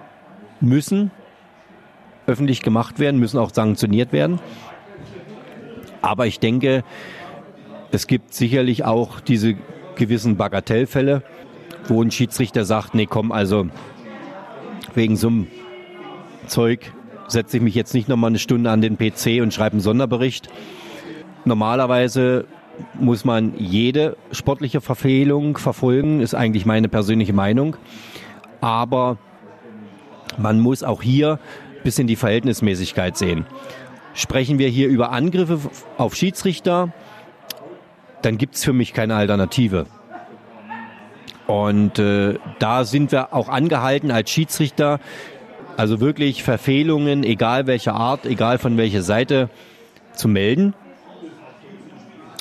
[0.60, 1.12] müssen
[2.26, 4.40] öffentlich gemacht werden, müssen auch sanktioniert werden.
[6.02, 6.82] Aber ich denke,
[7.92, 9.56] es gibt sicherlich auch diese
[9.96, 11.22] gewissen Bagatellfälle,
[11.88, 13.66] wo ein Schiedsrichter sagt, nee, komm, also
[14.94, 15.46] wegen so einem
[16.46, 16.92] Zeug
[17.28, 20.48] setze ich mich jetzt nicht nochmal eine Stunde an den PC und schreibe einen Sonderbericht.
[21.44, 22.46] Normalerweise
[22.94, 27.76] muss man jede sportliche Verfehlung verfolgen, ist eigentlich meine persönliche Meinung.
[28.60, 29.18] Aber
[30.38, 31.38] man muss auch hier
[31.76, 33.46] ein bisschen die Verhältnismäßigkeit sehen.
[34.14, 35.58] Sprechen wir hier über Angriffe
[35.98, 36.92] auf Schiedsrichter,
[38.24, 39.86] dann gibt es für mich keine Alternative.
[41.46, 44.98] Und äh, da sind wir auch angehalten als Schiedsrichter,
[45.76, 49.50] also wirklich Verfehlungen, egal welcher Art, egal von welcher Seite,
[50.14, 50.74] zu melden.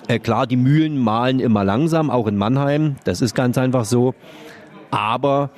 [0.07, 2.95] Äh, klar, die Mühlen malen immer langsam, auch in Mannheim.
[3.03, 4.13] Das ist ganz einfach so.
[4.91, 5.49] Aber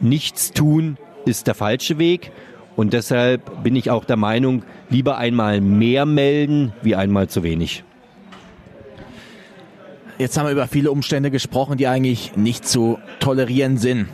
[0.00, 2.32] nichts tun ist der falsche Weg.
[2.76, 7.84] Und deshalb bin ich auch der Meinung, lieber einmal mehr melden, wie einmal zu wenig.
[10.20, 14.06] Jetzt haben wir über viele Umstände gesprochen, die eigentlich nicht zu tolerieren sind.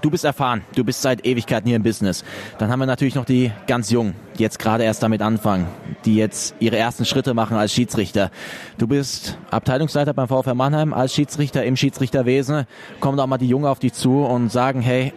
[0.00, 2.24] Du bist erfahren, du bist seit Ewigkeiten hier im Business.
[2.58, 5.68] Dann haben wir natürlich noch die ganz Jungen, die jetzt gerade erst damit anfangen,
[6.06, 8.32] die jetzt ihre ersten Schritte machen als Schiedsrichter.
[8.78, 12.66] Du bist Abteilungsleiter beim VfR Mannheim als Schiedsrichter im Schiedsrichterwesen.
[12.98, 15.12] Kommen doch mal die Jungen auf dich zu und sagen, hey,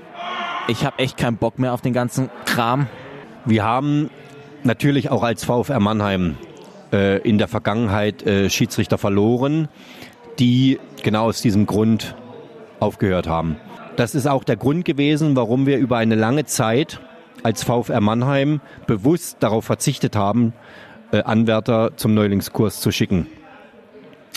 [0.68, 2.86] ich habe echt keinen Bock mehr auf den ganzen Kram.
[3.46, 4.12] Wir haben
[4.64, 6.38] natürlich auch als VfR Mannheim
[6.94, 9.68] äh, in der Vergangenheit äh, Schiedsrichter verloren,
[10.40, 12.16] die genau aus diesem Grund
[12.80, 13.58] aufgehört haben.
[13.96, 17.00] Das ist auch der Grund gewesen, warum wir über eine lange Zeit
[17.44, 20.54] als VfR Mannheim bewusst darauf verzichtet haben,
[21.12, 23.28] äh, Anwärter zum Neulingskurs zu schicken.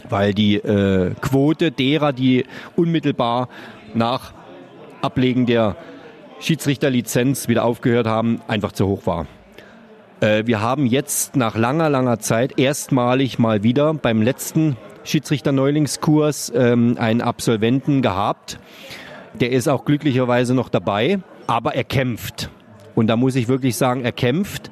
[0.09, 3.49] Weil die äh, Quote derer, die unmittelbar
[3.95, 4.33] nach
[5.03, 5.77] Ablegen der
[6.41, 9.27] Schiedsrichterlizenz wieder aufgehört haben, einfach zu hoch war.
[10.21, 16.97] Äh, wir haben jetzt nach langer, langer Zeit erstmalig mal wieder beim letzten Schiedsrichter-Neulingskurs ähm,
[16.99, 18.59] einen Absolventen gehabt,
[19.35, 22.51] der ist auch glücklicherweise noch dabei, aber er kämpft.
[22.95, 24.71] Und da muss ich wirklich sagen, er kämpft.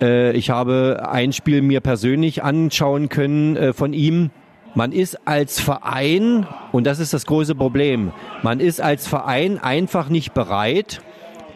[0.00, 4.30] Äh, ich habe ein Spiel mir persönlich anschauen können äh, von ihm.
[4.74, 8.12] Man ist als Verein, und das ist das große Problem,
[8.42, 11.02] man ist als Verein einfach nicht bereit,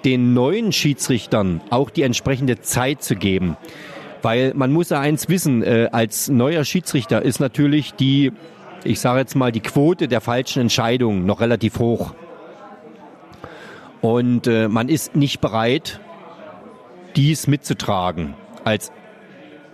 [0.05, 3.57] den neuen Schiedsrichtern auch die entsprechende Zeit zu geben.
[4.25, 8.33] Weil man muss ja eins wissen, äh, als neuer Schiedsrichter ist natürlich die,
[8.83, 12.15] ich sage jetzt mal, die Quote der falschen Entscheidungen noch relativ hoch.
[14.01, 16.01] Und äh, man ist nicht bereit,
[17.17, 18.33] dies mitzutragen
[18.65, 18.93] als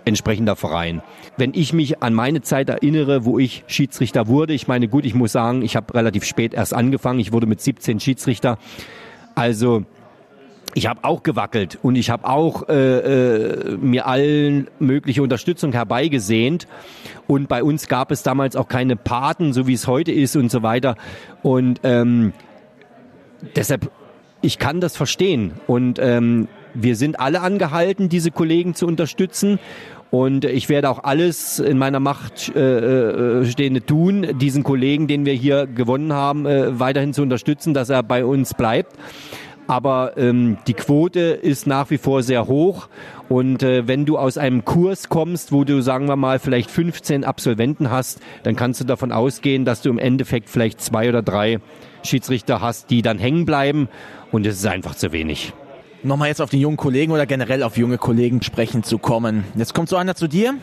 [0.03, 1.01] entsprechender Verein.
[1.37, 5.15] Wenn ich mich an meine Zeit erinnere, wo ich Schiedsrichter wurde, ich meine, gut, ich
[5.15, 8.57] muss sagen, ich habe relativ spät erst angefangen, ich wurde mit 17 Schiedsrichter.
[9.33, 9.85] Also
[10.73, 16.67] ich habe auch gewackelt und ich habe auch äh, äh, mir allen mögliche Unterstützung herbeigesehnt.
[17.27, 20.49] Und bei uns gab es damals auch keine Paten, so wie es heute ist und
[20.49, 20.95] so weiter.
[21.41, 22.31] Und ähm,
[23.55, 23.91] deshalb
[24.41, 25.53] ich kann das verstehen.
[25.67, 29.59] Und ähm, wir sind alle angehalten, diese Kollegen zu unterstützen.
[30.09, 35.25] Und ich werde auch alles in meiner Macht äh, äh, Stehende tun, diesen Kollegen, den
[35.25, 38.93] wir hier gewonnen haben, äh, weiterhin zu unterstützen, dass er bei uns bleibt.
[39.71, 42.89] Aber ähm, die Quote ist nach wie vor sehr hoch.
[43.29, 47.23] Und äh, wenn du aus einem Kurs kommst, wo du, sagen wir mal, vielleicht 15
[47.23, 51.59] Absolventen hast, dann kannst du davon ausgehen, dass du im Endeffekt vielleicht zwei oder drei
[52.03, 53.87] Schiedsrichter hast, die dann hängen bleiben.
[54.33, 55.53] Und es ist einfach zu wenig.
[56.03, 59.45] nochmal jetzt auf den jungen Kollegen oder generell auf junge Kollegen sprechen zu kommen.
[59.55, 60.55] Jetzt kommt so einer zu dir,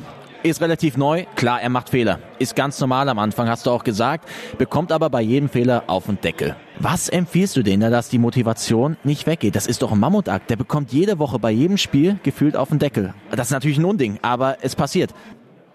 [0.43, 1.25] ist relativ neu.
[1.35, 2.21] Klar, er macht Fehler.
[2.39, 4.29] Ist ganz normal am Anfang, hast du auch gesagt.
[4.57, 6.57] Bekommt aber bei jedem Fehler auf den Deckel.
[6.79, 9.57] Was empfiehlst du denen, dass die Motivation nicht weggeht?
[9.57, 10.51] Das ist doch ein Mammutakt.
[10.51, 13.15] Der bekommt jede Woche bei jedem Spiel gefühlt auf den Deckel.
[13.31, 15.13] Das ist natürlich ein Unding, aber es passiert.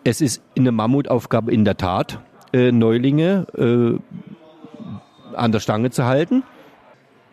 [0.03, 2.19] Es ist eine Mammutaufgabe in der Tat,
[2.53, 6.43] äh, Neulinge äh, an der Stange zu halten.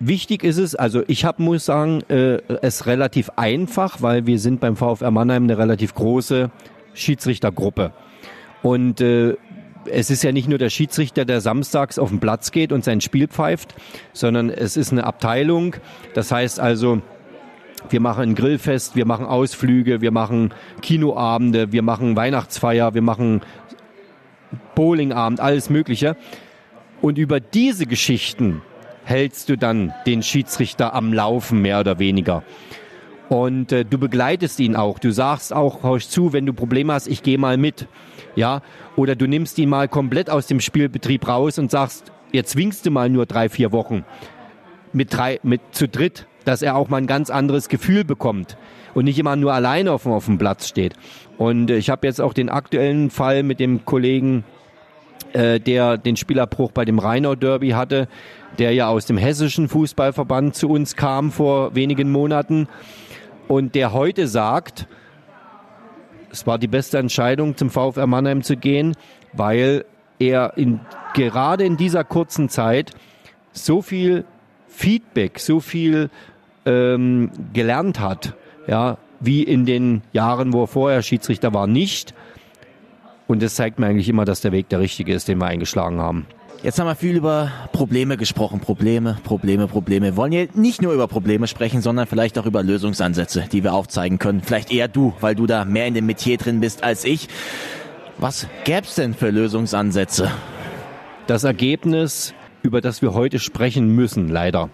[0.02, 4.58] Wichtig ist es, also ich hab, muss sagen, äh, es relativ einfach, weil wir sind
[4.58, 6.50] beim VfR Mannheim eine relativ große
[6.94, 7.92] Schiedsrichtergruppe.
[8.62, 9.36] Und äh,
[9.86, 13.00] es ist ja nicht nur der Schiedsrichter, der samstags auf den Platz geht und sein
[13.00, 13.74] Spiel pfeift,
[14.12, 15.76] sondern es ist eine Abteilung.
[16.14, 17.00] Das heißt also,
[17.88, 23.40] wir machen ein Grillfest, wir machen Ausflüge, wir machen Kinoabende, wir machen Weihnachtsfeier, wir machen
[24.74, 26.16] Bowlingabend, alles Mögliche.
[27.00, 28.62] Und über diese Geschichten
[29.04, 32.42] hältst du dann den Schiedsrichter am Laufen, mehr oder weniger.
[33.30, 34.98] Und äh, du begleitest ihn auch.
[34.98, 37.86] Du sagst auch, hörst zu, wenn du Probleme hast, ich gehe mal mit.
[38.34, 38.60] Ja,
[38.96, 42.90] oder du nimmst ihn mal komplett aus dem Spielbetrieb raus und sagst, jetzt winkst du
[42.90, 44.04] mal nur drei, vier Wochen
[44.92, 48.56] mit drei, mit zu dritt, dass er auch mal ein ganz anderes Gefühl bekommt
[48.94, 50.94] und nicht immer nur alleine auf, auf dem Platz steht.
[51.38, 54.42] Und äh, ich habe jetzt auch den aktuellen Fall mit dem Kollegen,
[55.34, 58.08] äh, der den Spielabbruch bei dem Rheinau Derby hatte,
[58.58, 62.66] der ja aus dem hessischen Fußballverband zu uns kam vor wenigen Monaten
[63.50, 64.86] und der heute sagt,
[66.30, 68.94] es war die beste Entscheidung, zum VfR Mannheim zu gehen,
[69.32, 69.84] weil
[70.20, 70.78] er in,
[71.14, 72.92] gerade in dieser kurzen Zeit
[73.50, 74.24] so viel
[74.68, 76.10] Feedback, so viel
[76.64, 78.34] ähm, gelernt hat,
[78.68, 82.14] ja, wie in den Jahren, wo er vorher Schiedsrichter war, nicht.
[83.26, 85.98] Und das zeigt mir eigentlich immer, dass der Weg der richtige ist, den wir eingeschlagen
[85.98, 86.24] haben.
[86.62, 88.60] Jetzt haben wir viel über Probleme gesprochen.
[88.60, 90.08] Probleme, Probleme, Probleme.
[90.08, 93.72] Wir wollen hier nicht nur über Probleme sprechen, sondern vielleicht auch über Lösungsansätze, die wir
[93.72, 94.42] aufzeigen können.
[94.42, 97.28] Vielleicht eher du, weil du da mehr in dem Metier drin bist als ich.
[98.18, 100.30] Was gäb's denn für Lösungsansätze?
[101.26, 104.68] Das Ergebnis, über das wir heute sprechen müssen, leider.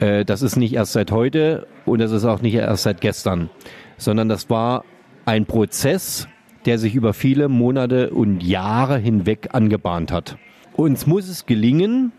[0.00, 3.48] Äh, das ist nicht erst seit heute und das ist auch nicht erst seit gestern,
[3.96, 4.84] sondern das war
[5.24, 6.26] ein Prozess,
[6.66, 10.36] der sich über viele Monate und Jahre hinweg angebahnt hat.
[10.76, 12.12] Uns muss es gelingen,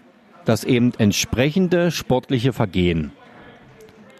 [0.45, 3.11] dass eben entsprechende sportliche Vergehen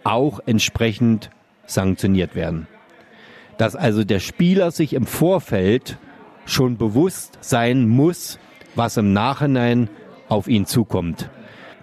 [0.04, 1.30] auch entsprechend
[1.66, 2.68] sanktioniert werden.
[3.58, 5.98] Dass also der Spieler sich im Vorfeld
[6.46, 8.38] schon bewusst sein muss,
[8.76, 9.90] was im Nachhinein
[10.28, 11.30] auf ihn zukommt.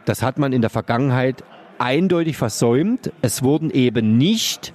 [0.05, 1.43] Das hat man in der Vergangenheit
[1.79, 3.13] eindeutig versäumt.
[3.23, 4.75] Es wurden eben nicht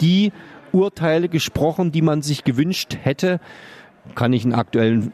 [0.00, 0.32] die
[0.72, 3.38] Urteile gesprochen, die man sich gewünscht hätte.
[4.14, 5.12] Kann ich einen aktuellen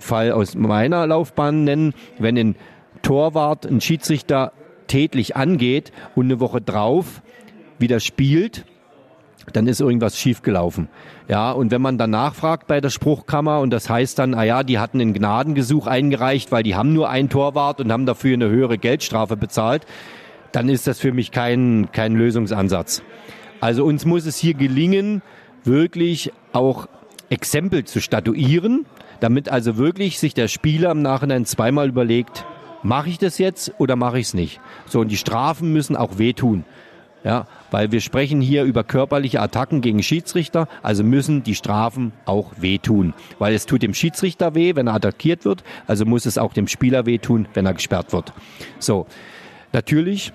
[0.00, 2.56] Fall aus meiner Laufbahn nennen, wenn ein
[3.02, 4.52] Torwart, ein Schiedsrichter
[4.86, 7.22] tätlich angeht und eine Woche drauf
[7.78, 8.64] wieder spielt,
[9.52, 10.88] dann ist irgendwas schiefgelaufen.
[11.28, 14.62] Ja, und wenn man dann nachfragt bei der Spruchkammer und das heißt dann, ah ja,
[14.62, 18.48] die hatten ein Gnadengesuch eingereicht, weil die haben nur einen Torwart und haben dafür eine
[18.48, 19.86] höhere Geldstrafe bezahlt,
[20.52, 23.02] dann ist das für mich kein, kein Lösungsansatz.
[23.60, 25.22] Also uns muss es hier gelingen,
[25.64, 26.88] wirklich auch
[27.28, 28.86] Exempel zu statuieren,
[29.20, 32.44] damit also wirklich sich der Spieler im Nachhinein zweimal überlegt,
[32.82, 34.60] mache ich das jetzt oder mache ich es nicht?
[34.86, 36.64] So, und die Strafen müssen auch wehtun.
[37.22, 42.52] Ja, weil wir sprechen hier über körperliche Attacken gegen Schiedsrichter, also müssen die Strafen auch
[42.56, 43.12] wehtun.
[43.38, 46.66] Weil es tut dem Schiedsrichter weh, wenn er attackiert wird, also muss es auch dem
[46.66, 48.32] Spieler wehtun, wenn er gesperrt wird.
[48.78, 49.06] So,
[49.74, 50.32] natürlich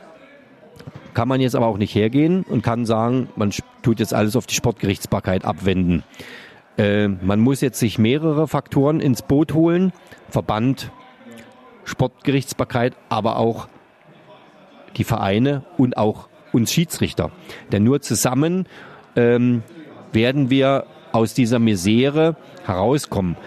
[1.15, 4.45] kann man jetzt aber auch nicht hergehen und kann sagen, man tut jetzt alles auf
[4.45, 6.03] die Sportgerichtsbarkeit abwenden.
[6.77, 9.93] Äh, man muss jetzt sich mehrere Faktoren ins Boot holen.
[10.29, 10.91] Verband,
[11.83, 13.67] Sportgerichtsbarkeit, aber auch
[14.97, 17.31] die Vereine und auch uns Schiedsrichter.
[17.71, 18.67] Denn nur zusammen
[19.15, 19.63] ähm,
[20.11, 22.35] werden wir aus dieser Misere
[22.65, 23.37] herauskommen.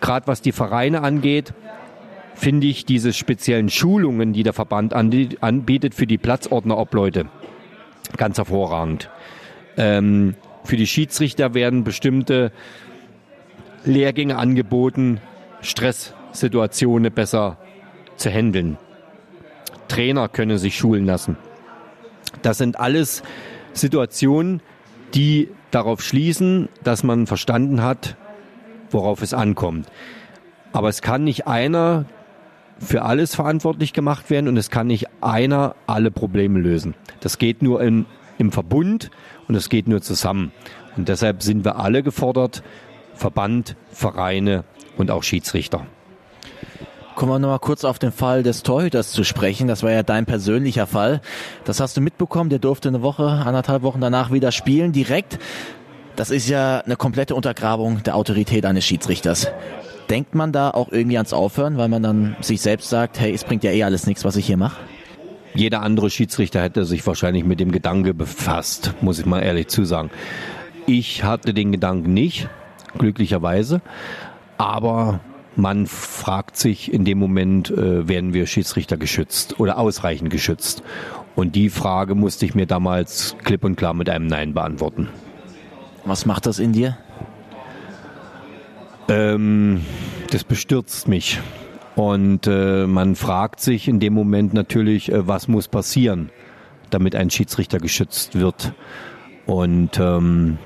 [0.00, 1.54] Gerade was die Vereine angeht,
[2.34, 7.26] finde ich diese speziellen Schulungen, die der Verband anbietet für die Platzordnerobleute,
[8.16, 9.10] ganz hervorragend.
[9.76, 10.34] Ähm,
[10.66, 12.52] für die Schiedsrichter werden bestimmte
[13.84, 15.20] Lehrgänge angeboten,
[15.60, 17.56] Stresssituationen besser
[18.16, 18.76] zu handeln.
[19.88, 21.36] Trainer können sich schulen lassen.
[22.42, 23.22] Das sind alles
[23.72, 24.60] Situationen,
[25.14, 28.16] die darauf schließen, dass man verstanden hat,
[28.90, 29.86] worauf es ankommt.
[30.72, 32.06] Aber es kann nicht einer
[32.78, 36.94] für alles verantwortlich gemacht werden und es kann nicht einer alle Probleme lösen.
[37.20, 38.04] Das geht nur in,
[38.38, 39.10] im Verbund
[39.48, 40.52] und es geht nur zusammen.
[40.96, 42.62] Und deshalb sind wir alle gefordert,
[43.14, 44.64] Verband, Vereine
[44.96, 45.86] und auch Schiedsrichter.
[47.14, 49.68] Kommen wir nochmal kurz auf den Fall des Torhüters zu sprechen.
[49.68, 51.22] Das war ja dein persönlicher Fall.
[51.64, 52.50] Das hast du mitbekommen.
[52.50, 55.38] Der durfte eine Woche, anderthalb Wochen danach wieder spielen, direkt.
[56.14, 59.48] Das ist ja eine komplette Untergrabung der Autorität eines Schiedsrichters.
[60.10, 63.44] Denkt man da auch irgendwie ans Aufhören, weil man dann sich selbst sagt, hey, es
[63.44, 64.76] bringt ja eh alles nichts, was ich hier mache?
[65.56, 70.10] Jeder andere Schiedsrichter hätte sich wahrscheinlich mit dem Gedanke befasst, muss ich mal ehrlich zusagen.
[70.86, 72.48] Ich hatte den Gedanken nicht,
[72.98, 73.80] glücklicherweise.
[74.58, 75.20] Aber
[75.56, 80.82] man fragt sich in dem Moment, äh, werden wir Schiedsrichter geschützt oder ausreichend geschützt?
[81.34, 85.08] Und die Frage musste ich mir damals klipp und klar mit einem Nein beantworten.
[86.04, 86.98] Was macht das in dir?
[89.08, 89.80] Ähm,
[90.30, 91.40] das bestürzt mich.
[91.96, 96.30] Und äh, man fragt sich in dem Moment natürlich, äh, was muss passieren,
[96.90, 98.74] damit ein Schiedsrichter geschützt wird.
[99.46, 100.58] Und ähm,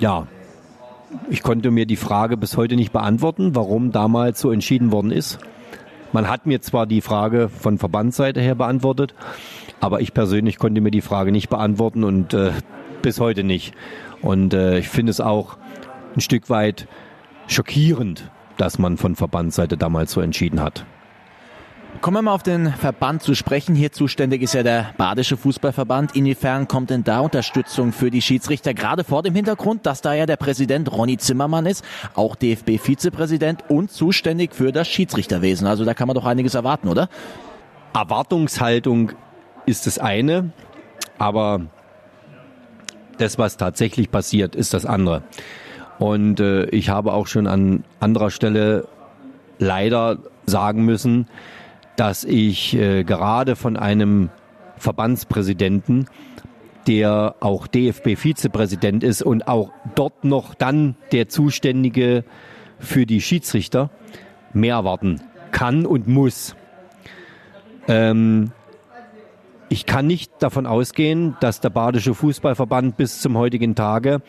[0.00, 0.28] ja,
[1.28, 5.40] ich konnte mir die Frage bis heute nicht beantworten, warum damals so entschieden worden ist.
[6.12, 9.14] Man hat mir zwar die Frage von Verbandsseite her beantwortet,
[9.80, 12.52] aber ich persönlich konnte mir die Frage nicht beantworten und äh,
[13.02, 13.74] bis heute nicht.
[14.20, 15.56] Und äh, ich finde es auch
[16.14, 16.86] ein Stück weit
[17.48, 20.84] schockierend, dass man von Verbandsseite damals so entschieden hat.
[22.00, 23.76] Kommen wir mal auf den Verband zu sprechen.
[23.76, 26.16] Hier zuständig ist ja der Badische Fußballverband.
[26.16, 28.74] Inwiefern kommt denn da Unterstützung für die Schiedsrichter?
[28.74, 31.84] Gerade vor dem Hintergrund, dass da ja der Präsident Ronny Zimmermann ist,
[32.14, 35.66] auch DFB-Vizepräsident und zuständig für das Schiedsrichterwesen.
[35.66, 37.08] Also da kann man doch einiges erwarten, oder?
[37.94, 39.12] Erwartungshaltung
[39.66, 40.50] ist das eine,
[41.18, 41.60] aber
[43.18, 45.22] das, was tatsächlich passiert, ist das andere.
[46.02, 48.88] Und äh, ich habe auch schon an anderer Stelle
[49.60, 51.28] leider sagen müssen,
[51.94, 54.30] dass ich äh, gerade von einem
[54.78, 56.06] Verbandspräsidenten,
[56.88, 62.24] der auch DFB-Vizepräsident ist und auch dort noch dann der Zuständige
[62.80, 63.88] für die Schiedsrichter,
[64.52, 65.20] mehr erwarten
[65.52, 66.56] kann und muss.
[67.86, 68.50] Ähm,
[69.68, 74.20] ich kann nicht davon ausgehen, dass der Badische Fußballverband bis zum heutigen Tage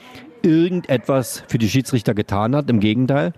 [0.44, 2.70] irgendetwas für die Schiedsrichter getan hat.
[2.70, 3.34] Im Gegenteil.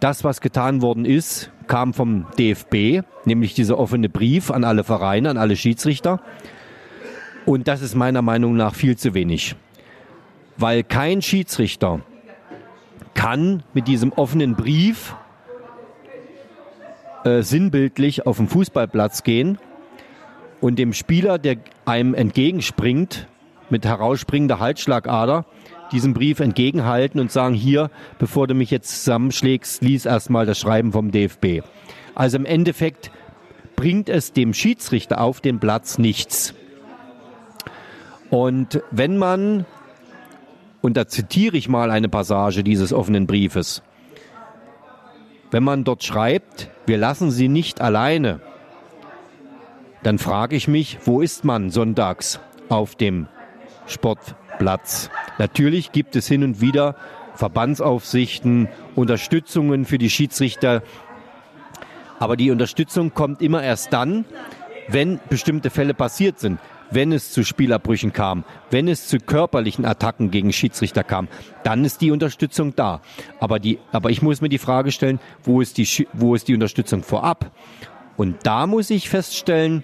[0.00, 5.30] Das, was getan worden ist, kam vom DFB, nämlich dieser offene Brief an alle Vereine,
[5.30, 6.20] an alle Schiedsrichter.
[7.46, 9.56] Und das ist meiner Meinung nach viel zu wenig.
[10.56, 12.00] Weil kein Schiedsrichter
[13.14, 15.14] kann mit diesem offenen Brief
[17.24, 19.58] äh, sinnbildlich auf den Fußballplatz gehen
[20.60, 23.26] und dem Spieler, der einem entgegenspringt,
[23.70, 25.46] mit herausspringender Halsschlagader,
[25.94, 30.92] diesen Brief entgegenhalten und sagen, hier, bevor du mich jetzt zusammenschlägst, lies erstmal das Schreiben
[30.92, 31.62] vom DFB.
[32.14, 33.10] Also im Endeffekt
[33.76, 36.54] bringt es dem Schiedsrichter auf den Platz nichts.
[38.28, 39.64] Und wenn man,
[40.82, 43.82] und da zitiere ich mal eine Passage dieses offenen Briefes,
[45.52, 48.40] wenn man dort schreibt, wir lassen sie nicht alleine,
[50.02, 53.28] dann frage ich mich, wo ist man sonntags auf dem
[54.54, 55.10] Sportplatz?
[55.38, 56.96] Natürlich gibt es hin und wieder
[57.34, 60.82] Verbandsaufsichten, Unterstützungen für die Schiedsrichter.
[62.18, 64.24] Aber die Unterstützung kommt immer erst dann,
[64.88, 70.30] wenn bestimmte Fälle passiert sind, wenn es zu Spielabbrüchen kam, wenn es zu körperlichen Attacken
[70.30, 71.28] gegen Schiedsrichter kam,
[71.64, 73.00] dann ist die Unterstützung da.
[73.40, 76.54] Aber, die, aber ich muss mir die Frage stellen, wo ist die, wo ist die
[76.54, 77.50] Unterstützung vorab?
[78.16, 79.82] Und da muss ich feststellen,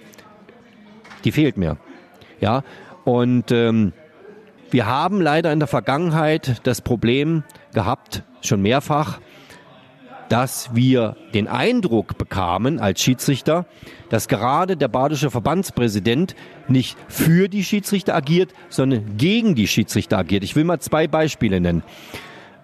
[1.25, 1.77] die fehlt mir.
[2.39, 2.63] Ja,
[3.03, 3.93] und ähm,
[4.71, 9.19] wir haben leider in der Vergangenheit das Problem gehabt, schon mehrfach,
[10.29, 13.65] dass wir den Eindruck bekamen als Schiedsrichter,
[14.09, 16.35] dass gerade der badische Verbandspräsident
[16.69, 20.45] nicht für die Schiedsrichter agiert, sondern gegen die Schiedsrichter agiert.
[20.45, 21.83] Ich will mal zwei Beispiele nennen.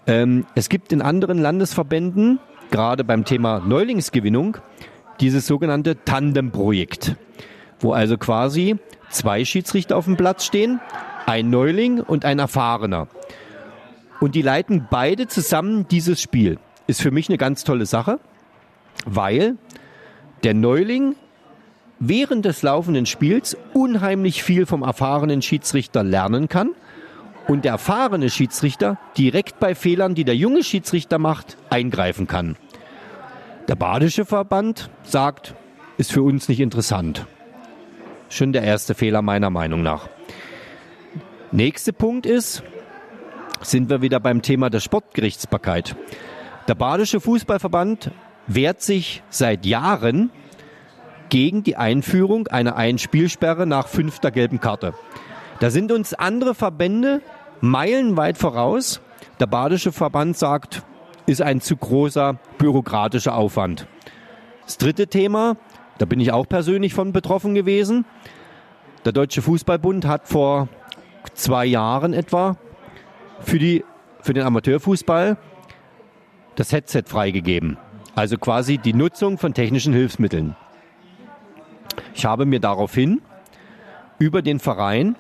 [0.08, 2.40] Ähm, es gibt in anderen Landesverbänden,
[2.72, 4.58] gerade beim Thema Neulingsgewinnung,
[5.20, 7.18] dieses sogenannte Tandemprojekt,
[7.82, 8.78] wo also quasi
[9.10, 10.80] zwei Schiedsrichter auf dem Platz stehen
[11.28, 13.08] ein Neuling und ein Erfahrener.
[14.20, 16.58] Und die leiten beide zusammen dieses Spiel.
[16.88, 18.20] Ist für mich eine ganz tolle Sache,
[19.06, 19.58] weil
[20.44, 21.16] der Neuling
[22.00, 26.72] während des laufenden Spiels unheimlich viel vom erfahrenen Schiedsrichter lernen kann
[27.48, 32.56] und der erfahrene Schiedsrichter direkt bei Fehlern, die der junge Schiedsrichter macht, eingreifen kann.
[33.68, 35.56] Der Badische Verband sagt,
[35.98, 37.26] ist für uns nicht interessant.
[38.30, 40.08] Schon der erste Fehler meiner Meinung nach.
[41.54, 42.62] Nächster Punkt ist,
[43.62, 45.96] sind wir wieder beim Thema der Sportgerichtsbarkeit.
[46.68, 48.12] Der Badische Fußballverband
[48.48, 50.30] wehrt sich seit Jahren
[51.30, 54.94] gegen die Einführung einer Einspielsperre nach fünfter gelben Karte.
[55.62, 57.22] Da sind uns andere Verbände
[57.62, 59.00] meilenweit voraus.
[59.40, 60.84] Der Badische Verband sagt,
[61.28, 63.88] ist ein zu großer bürokratischer Aufwand.
[64.66, 65.56] Das dritte Thema,
[65.98, 68.04] da bin ich auch persönlich von betroffen gewesen.
[69.06, 70.68] Der Deutsche Fußballbund hat vor
[71.34, 72.58] zwei Jahren etwa
[73.40, 73.84] für, die,
[74.22, 75.38] für den Amateurfußball
[76.56, 77.78] das Headset freigegeben.
[78.16, 80.56] Also quasi die Nutzung von technischen Hilfsmitteln.
[82.16, 83.22] Ich habe mir daraufhin
[84.20, 85.16] über den Verein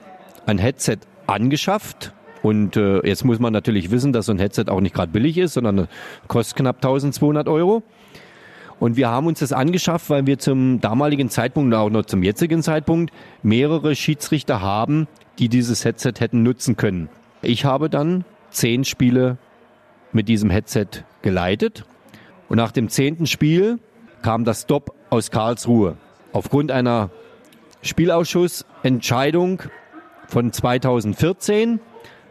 [0.46, 0.98] ein Headset
[1.28, 2.14] angeschafft.
[2.42, 5.38] Und äh, jetzt muss man natürlich wissen, dass so ein Headset auch nicht gerade billig
[5.38, 5.88] ist, sondern
[6.28, 7.84] kostet knapp 1200 Euro.
[8.80, 12.24] Und wir haben uns das angeschafft, weil wir zum damaligen Zeitpunkt und auch noch zum
[12.24, 15.08] jetzigen Zeitpunkt mehrere Schiedsrichter haben,
[15.40, 17.10] die dieses Headset hätten nutzen können.
[17.42, 19.38] Ich habe dann zehn Spiele
[20.12, 20.88] mit diesem Headset
[21.22, 21.86] geleitet.
[22.50, 23.80] Und nach dem zehnten Spiel
[24.22, 25.98] kam das Stop aus Karlsruhe.
[26.34, 27.10] Aufgrund einer
[27.82, 29.64] Spielausschussentscheidung
[30.28, 31.80] von 2014,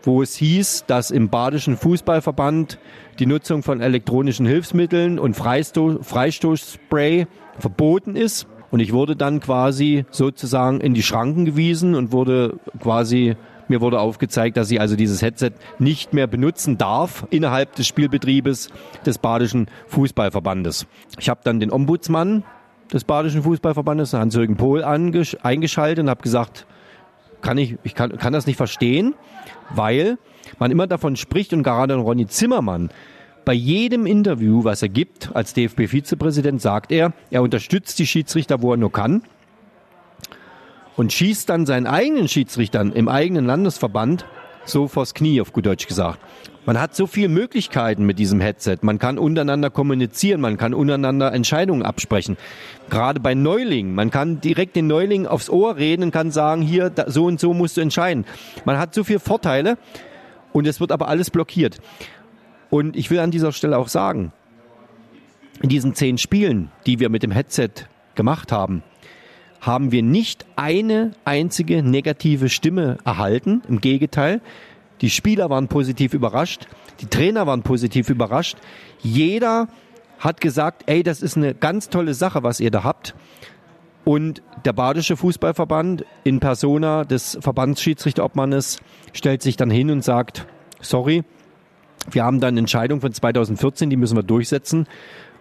[0.02, 2.78] wo es hieß, dass im Badischen Fußballverband
[3.18, 7.26] die Nutzung von elektronischen Hilfsmitteln und Freisto Freistoßspray
[7.58, 8.46] verboten ist.
[8.70, 13.36] Und ich wurde dann quasi sozusagen in die Schranken gewiesen und wurde quasi
[13.68, 18.68] mir wurde aufgezeigt, dass ich also dieses Headset nicht mehr benutzen darf innerhalb des Spielbetriebes
[19.04, 20.86] des Badischen Fußballverbandes.
[21.18, 22.44] Ich habe dann den Ombudsmann
[22.92, 26.66] des Badischen Fußballverbandes, Hans-Jürgen Pohl, eingeschaltet und habe gesagt,
[27.42, 29.14] kann ich, ich kann, kann das nicht verstehen,
[29.74, 30.18] weil
[30.58, 32.90] man immer davon spricht und gerade Ronny Zimmermann
[33.46, 38.72] bei jedem Interview, was er gibt als DFB-Vizepräsident, sagt er, er unterstützt die Schiedsrichter, wo
[38.72, 39.22] er nur kann
[40.96, 44.26] und schießt dann seinen eigenen Schiedsrichtern im eigenen Landesverband
[44.64, 46.18] so vors Knie, auf gut Deutsch gesagt.
[46.64, 48.78] Man hat so viele Möglichkeiten mit diesem Headset.
[48.80, 52.36] Man kann untereinander kommunizieren, man kann untereinander Entscheidungen absprechen.
[52.90, 56.90] Gerade bei Neulingen, man kann direkt den Neulingen aufs Ohr reden und kann sagen, hier,
[56.90, 58.24] da, so und so musst du entscheiden.
[58.64, 59.78] Man hat so viele Vorteile
[60.52, 61.78] und es wird aber alles blockiert.
[62.76, 64.32] Und ich will an dieser Stelle auch sagen,
[65.62, 67.70] in diesen zehn Spielen, die wir mit dem Headset
[68.14, 68.82] gemacht haben,
[69.62, 73.62] haben wir nicht eine einzige negative Stimme erhalten.
[73.66, 74.42] Im Gegenteil,
[75.00, 76.66] die Spieler waren positiv überrascht,
[77.00, 78.58] die Trainer waren positiv überrascht.
[79.00, 79.68] Jeder
[80.18, 83.14] hat gesagt, ey, das ist eine ganz tolle Sache, was ihr da habt.
[84.04, 88.80] Und der Badische Fußballverband in Persona des Verbandsschiedsrichterobmannes
[89.14, 90.46] stellt sich dann hin und sagt,
[90.82, 91.24] sorry,
[92.10, 94.86] wir haben da eine Entscheidung von 2014, die müssen wir durchsetzen.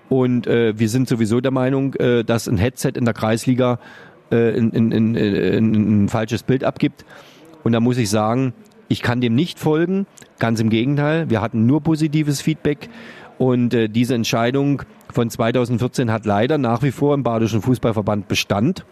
[0.09, 3.80] Und äh, wir sind sowieso der Meinung, äh, dass ein Headset in der Kreisliga
[4.32, 7.05] äh, in, in, in, ein falsches Bild abgibt.
[7.63, 8.53] Und da muss ich sagen,
[8.88, 10.05] ich kann dem nicht folgen.
[10.38, 12.89] Ganz im Gegenteil, wir hatten nur positives Feedback.
[13.38, 18.86] Und äh, diese Entscheidung von 2014 hat leider nach wie vor im Badischen Fußballverband Bestand.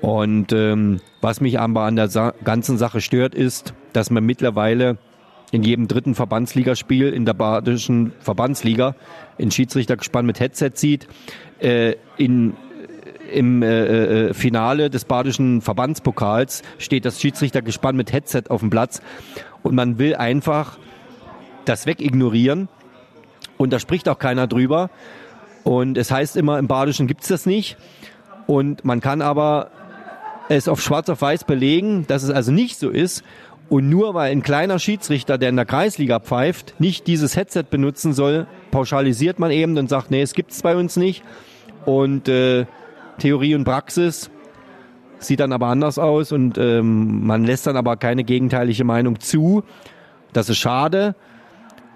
[0.00, 4.98] Und ähm, was mich aber an der Sa ganzen Sache stört, ist, dass man mittlerweile
[5.52, 8.94] in jedem dritten Verbandsligaspiel in der Badischen Verbandsliga
[9.38, 11.08] in Schiedsrichtergespann mit Headset sieht.
[11.58, 12.54] Äh, in
[13.32, 19.00] im äh, äh, Finale des Badischen Verbandspokals steht das Schiedsrichtergespann mit Headset auf dem Platz
[19.62, 20.78] und man will einfach
[21.64, 22.68] das wegignorieren
[23.60, 24.88] und da spricht auch keiner drüber.
[25.64, 27.76] Und es heißt immer, im Badischen gibt es das nicht.
[28.46, 29.70] Und man kann aber
[30.48, 33.22] es auf schwarz auf weiß belegen, dass es also nicht so ist.
[33.70, 38.12] Und nur weil ein kleiner Schiedsrichter, der in der Kreisliga pfeift, nicht dieses Headset benutzen
[38.12, 41.22] soll, pauschalisiert man eben und sagt, nee, es gibt es bei uns nicht.
[41.86, 42.66] Und äh,
[43.18, 44.28] Theorie und Praxis
[45.20, 49.62] sieht dann aber anders aus und ähm, man lässt dann aber keine gegenteilige Meinung zu.
[50.32, 51.14] Das ist schade.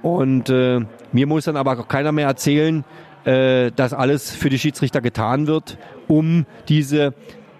[0.00, 2.84] Und äh, mir muss dann aber auch keiner mehr erzählen,
[3.24, 7.14] äh, dass alles für die Schiedsrichter getan wird, um diese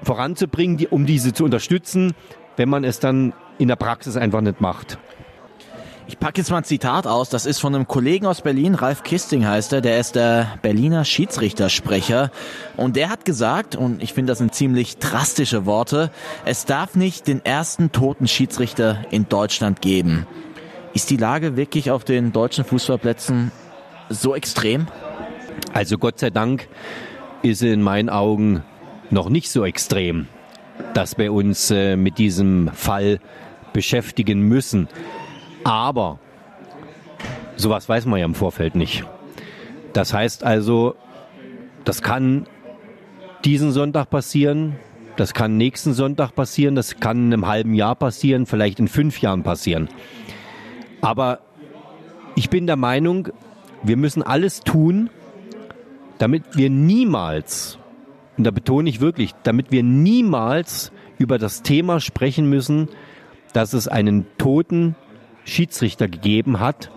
[0.04, 2.12] voranzubringen, die, um diese zu unterstützen,
[2.56, 4.98] wenn man es dann in der Praxis einfach nicht macht.
[6.06, 7.30] Ich packe jetzt mal ein Zitat aus.
[7.30, 9.80] Das ist von einem Kollegen aus Berlin, Ralf Kisting heißt er.
[9.80, 12.30] Der ist der Berliner Schiedsrichtersprecher.
[12.76, 16.10] Und der hat gesagt, und ich finde das sind ziemlich drastische Worte,
[16.44, 20.26] es darf nicht den ersten toten Schiedsrichter in Deutschland geben.
[20.92, 23.50] Ist die Lage wirklich auf den deutschen Fußballplätzen
[24.10, 24.86] so extrem?
[25.72, 26.68] Also Gott sei Dank
[27.42, 28.62] ist in meinen Augen
[29.10, 30.28] noch nicht so extrem,
[30.92, 33.20] dass wir uns äh, mit diesem Fall
[33.74, 34.88] beschäftigen müssen.
[35.64, 36.18] Aber
[37.56, 39.04] sowas weiß man ja im Vorfeld nicht.
[39.92, 40.94] Das heißt also,
[41.84, 42.46] das kann
[43.44, 44.76] diesen Sonntag passieren,
[45.16, 49.20] das kann nächsten Sonntag passieren, das kann in einem halben Jahr passieren, vielleicht in fünf
[49.20, 49.88] Jahren passieren.
[51.02, 51.40] Aber
[52.34, 53.28] ich bin der Meinung,
[53.82, 55.10] wir müssen alles tun,
[56.18, 57.78] damit wir niemals,
[58.36, 62.88] und da betone ich wirklich, damit wir niemals über das Thema sprechen müssen,
[63.54, 64.94] dass es einen toten
[65.44, 66.90] Schiedsrichter gegeben hat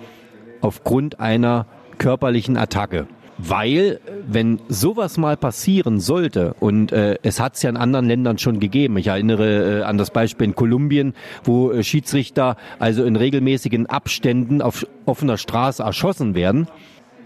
[0.59, 1.65] aufgrund einer
[1.97, 3.07] körperlichen Attacke.
[3.37, 8.37] weil, wenn sowas mal passieren sollte, und äh, es hat es ja in anderen Ländern
[8.37, 13.15] schon gegeben, ich erinnere äh, an das Beispiel in Kolumbien, wo äh, Schiedsrichter also in
[13.15, 16.67] regelmäßigen Abständen auf offener Straße erschossen werden,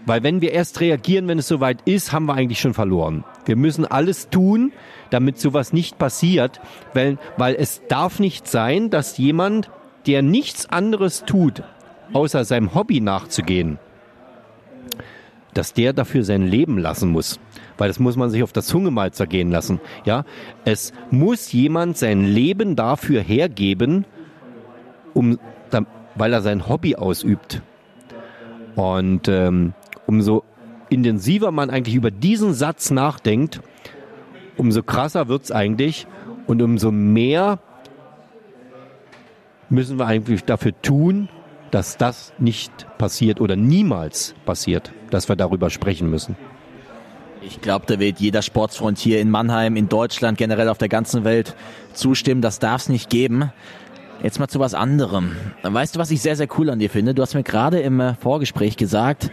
[0.06, 3.24] weil wenn wir erst reagieren, wenn es soweit ist, haben wir eigentlich schon verloren.
[3.44, 4.72] Wir müssen alles tun,
[5.10, 6.60] damit sowas nicht passiert,
[6.94, 9.70] weil, weil es darf nicht sein, dass jemand,
[10.06, 11.62] der nichts anderes tut,
[12.12, 13.78] außer seinem Hobby nachzugehen,
[15.54, 17.38] dass der dafür sein Leben lassen muss.
[17.78, 19.80] Weil das muss man sich auf der Zunge mal zergehen lassen.
[20.04, 20.24] Ja,
[20.64, 24.04] es muss jemand sein Leben dafür hergeben,
[25.14, 25.38] um,
[26.14, 27.62] weil er sein Hobby ausübt.
[28.76, 29.74] Und ähm,
[30.06, 30.44] umso
[30.88, 33.60] intensiver man eigentlich über diesen Satz nachdenkt,
[34.56, 36.06] umso krasser wird's eigentlich
[36.46, 37.58] und umso mehr
[39.68, 41.28] müssen wir eigentlich dafür tun,
[41.70, 46.36] dass das nicht passiert oder niemals passiert, dass wir darüber sprechen müssen.
[47.40, 51.24] Ich glaube, da wird jeder Sportsfreund hier in Mannheim, in Deutschland, generell auf der ganzen
[51.24, 51.56] Welt
[51.92, 52.40] zustimmen.
[52.40, 53.50] Das darf es nicht geben.
[54.22, 55.34] Jetzt mal zu was anderem.
[55.62, 57.14] Weißt du, was ich sehr, sehr cool an dir finde?
[57.14, 59.32] Du hast mir gerade im äh, Vorgespräch gesagt,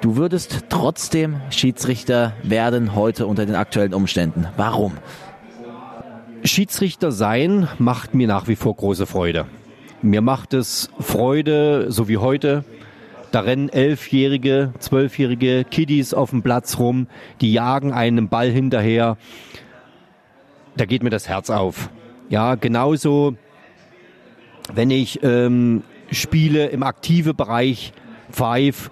[0.00, 4.46] du würdest trotzdem Schiedsrichter werden heute unter den aktuellen Umständen.
[4.56, 4.92] Warum?
[6.44, 9.46] Schiedsrichter sein macht mir nach wie vor große Freude.
[10.02, 12.64] Mir macht es Freude, so wie heute.
[13.30, 17.06] Da rennen elfjährige, zwölfjährige Kiddies auf dem Platz rum,
[17.40, 19.18] die jagen einen Ball hinterher.
[20.76, 21.90] Da geht mir das Herz auf.
[22.28, 23.36] Ja, genauso,
[24.72, 27.92] wenn ich ähm, Spiele im aktive Bereich
[28.32, 28.90] pfeife,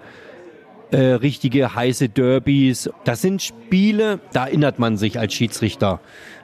[0.91, 2.89] äh, richtige heiße Derbys.
[3.03, 5.99] Das sind Spiele, da erinnert man sich als Schiedsrichter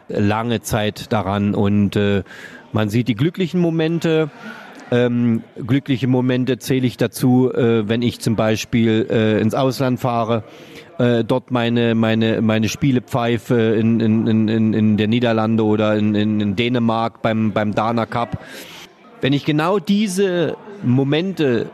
[0.07, 2.23] lange Zeit daran und äh,
[2.71, 4.29] man sieht die glücklichen Momente.
[4.91, 10.43] Ähm, glückliche Momente zähle ich dazu, äh, wenn ich zum Beispiel äh, ins Ausland fahre,
[10.99, 16.13] äh, dort meine, meine, meine Spiele pfeife in, in, in, in der Niederlande oder in,
[16.13, 18.39] in, in Dänemark beim, beim Dana Cup.
[19.21, 21.71] Wenn ich genau diese Momente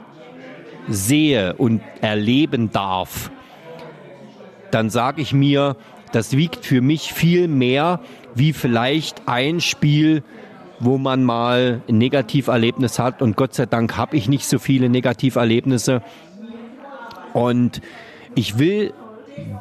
[0.94, 3.32] sehe und erleben darf,
[4.72, 5.76] dann sage ich mir,
[6.12, 8.00] das wiegt für mich viel mehr
[8.36, 10.24] wie vielleicht ein Spiel,
[10.80, 13.22] wo man mal ein Negativerlebnis hat.
[13.22, 16.02] Und Gott sei Dank habe ich nicht so viele Negativerlebnisse.
[17.34, 17.82] Und
[18.36, 18.94] ich will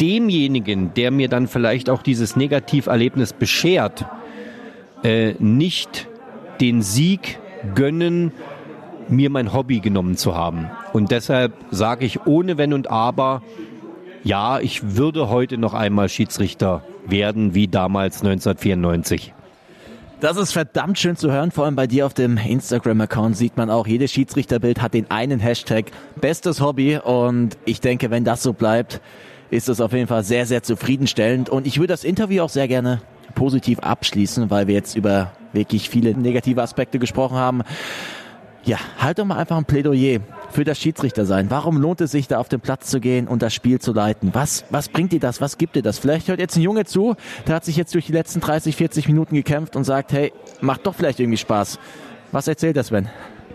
[0.00, 4.06] demjenigen, der mir dann vielleicht auch dieses Negativerlebnis beschert,
[5.02, 6.08] äh, nicht
[6.60, 7.38] den Sieg
[7.74, 8.32] gönnen,
[9.10, 10.70] mir mein Hobby genommen zu haben.
[10.92, 13.42] Und deshalb sage ich ohne Wenn und Aber,
[14.22, 19.34] ja, ich würde heute noch einmal Schiedsrichter werden, wie damals 1994.
[20.20, 23.70] Das ist verdammt schön zu hören, vor allem bei dir auf dem Instagram-Account sieht man
[23.70, 25.86] auch, jedes Schiedsrichterbild hat den einen Hashtag
[26.20, 29.00] Bestes Hobby und ich denke, wenn das so bleibt,
[29.50, 32.68] ist das auf jeden Fall sehr, sehr zufriedenstellend und ich würde das Interview auch sehr
[32.68, 33.00] gerne
[33.34, 37.62] positiv abschließen, weil wir jetzt über wirklich viele negative Aspekte gesprochen haben.
[38.64, 41.46] Ja, halt doch mal einfach ein Plädoyer für das Schiedsrichter sein.
[41.50, 44.30] Warum lohnt es sich, da auf den Platz zu gehen und das Spiel zu leiten?
[44.34, 45.40] Was, was bringt dir das?
[45.40, 45.98] Was gibt dir das?
[45.98, 49.08] Vielleicht hört jetzt ein Junge zu, der hat sich jetzt durch die letzten 30, 40
[49.08, 51.78] Minuten gekämpft und sagt, hey, macht doch vielleicht irgendwie Spaß.
[52.32, 53.08] Was erzählt der Sven?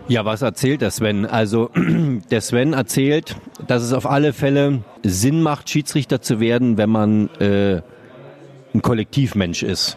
[0.08, 1.24] Ja, was erzählt der Sven?
[1.24, 1.70] Also
[2.30, 3.36] der Sven erzählt,
[3.66, 7.80] dass es auf alle Fälle Sinn macht, Schiedsrichter zu werden, wenn man äh,
[8.74, 9.96] ein Kollektivmensch ist,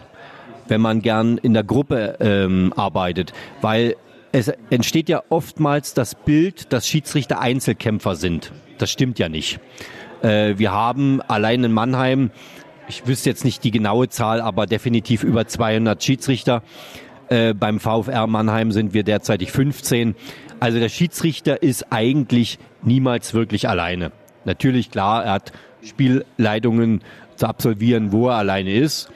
[0.68, 3.96] wenn man gern in der Gruppe ähm, arbeitet, weil
[4.32, 8.52] es entsteht ja oftmals das Bild, dass Schiedsrichter Einzelkämpfer sind.
[8.78, 9.60] Das stimmt ja nicht.
[10.22, 12.32] Äh, wir haben allein in Mannheim,
[12.88, 16.64] ich wüsste jetzt nicht die genaue Zahl, aber definitiv über 200 Schiedsrichter.
[17.30, 20.16] Äh, beim VfR Mannheim sind wir derzeitig 15.
[20.60, 24.12] Also der Schiedsrichter ist eigentlich niemals wirklich alleine.
[24.46, 25.52] Natürlich, klar, er hat
[25.84, 27.02] Spielleitungen
[27.36, 29.10] zu absolvieren, wo er alleine ist.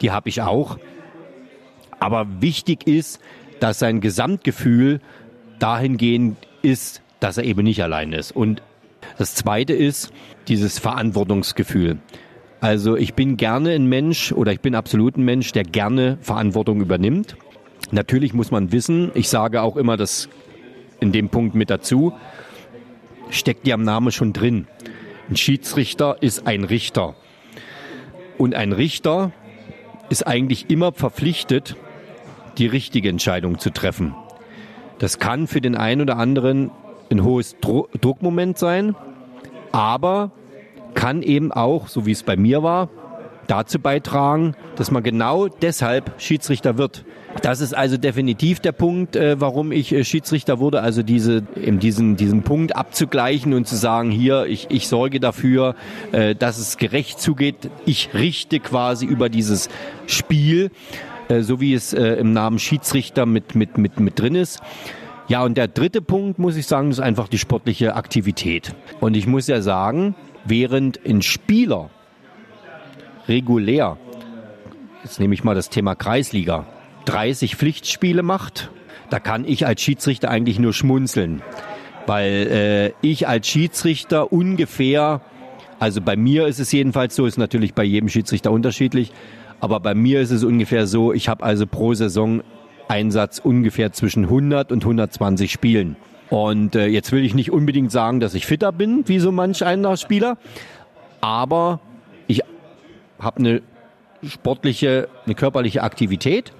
[0.00, 0.78] Die habe ich auch.
[1.98, 3.20] Aber wichtig ist,
[3.60, 5.00] dass sein Gesamtgefühl
[5.58, 8.32] dahingehend ist, dass er eben nicht allein ist.
[8.32, 8.62] Und
[9.18, 10.12] das Zweite ist
[10.48, 11.98] dieses Verantwortungsgefühl.
[12.60, 16.80] Also ich bin gerne ein Mensch oder ich bin absolut ein Mensch, der gerne Verantwortung
[16.80, 17.36] übernimmt.
[17.90, 20.28] Natürlich muss man wissen, ich sage auch immer das
[21.00, 22.14] in dem Punkt mit dazu,
[23.30, 24.66] steckt ja am Namen schon drin.
[25.28, 27.14] Ein Schiedsrichter ist ein Richter.
[28.38, 29.32] Und ein Richter
[30.08, 31.76] ist eigentlich immer verpflichtet,
[32.58, 34.14] die richtige Entscheidung zu treffen.
[34.98, 36.70] Das kann für den einen oder anderen
[37.10, 38.94] ein hohes Dro Druckmoment sein,
[39.72, 40.30] aber
[40.94, 42.88] kann eben auch, so wie es bei mir war,
[43.46, 47.04] dazu beitragen, dass man genau deshalb Schiedsrichter wird.
[47.42, 50.80] Das ist also definitiv der Punkt, äh, warum ich äh, Schiedsrichter wurde.
[50.82, 55.74] Also diese, eben diesen, diesen Punkt abzugleichen und zu sagen, hier, ich, ich sorge dafür,
[56.12, 57.70] äh, dass es gerecht zugeht.
[57.86, 59.68] Ich richte quasi über dieses
[60.06, 60.70] Spiel,
[61.28, 64.60] äh, so wie es äh, im Namen Schiedsrichter mit, mit, mit, mit drin ist.
[65.26, 68.74] Ja, und der dritte Punkt, muss ich sagen, ist einfach die sportliche Aktivität.
[69.00, 70.14] Und ich muss ja sagen,
[70.44, 71.88] während ein Spieler
[73.26, 73.96] regulär,
[75.02, 76.66] jetzt nehme ich mal das Thema Kreisliga,
[77.06, 78.70] 30 Pflichtspiele macht,
[79.08, 81.42] da kann ich als Schiedsrichter eigentlich nur schmunzeln.
[82.06, 85.22] Weil äh, ich als Schiedsrichter ungefähr,
[85.78, 89.10] also bei mir ist es jedenfalls so, ist natürlich bei jedem Schiedsrichter unterschiedlich,
[89.64, 92.42] aber bei mir ist es ungefähr so, ich habe also pro Saison
[92.86, 95.96] Einsatz ungefähr zwischen 100 und 120 Spielen.
[96.28, 99.64] Und äh, jetzt will ich nicht unbedingt sagen, dass ich fitter bin, wie so manch
[99.64, 100.36] einer Spieler,
[101.22, 101.80] aber
[102.26, 102.42] ich
[103.18, 103.62] habe eine
[104.22, 106.52] sportliche, eine körperliche Aktivität.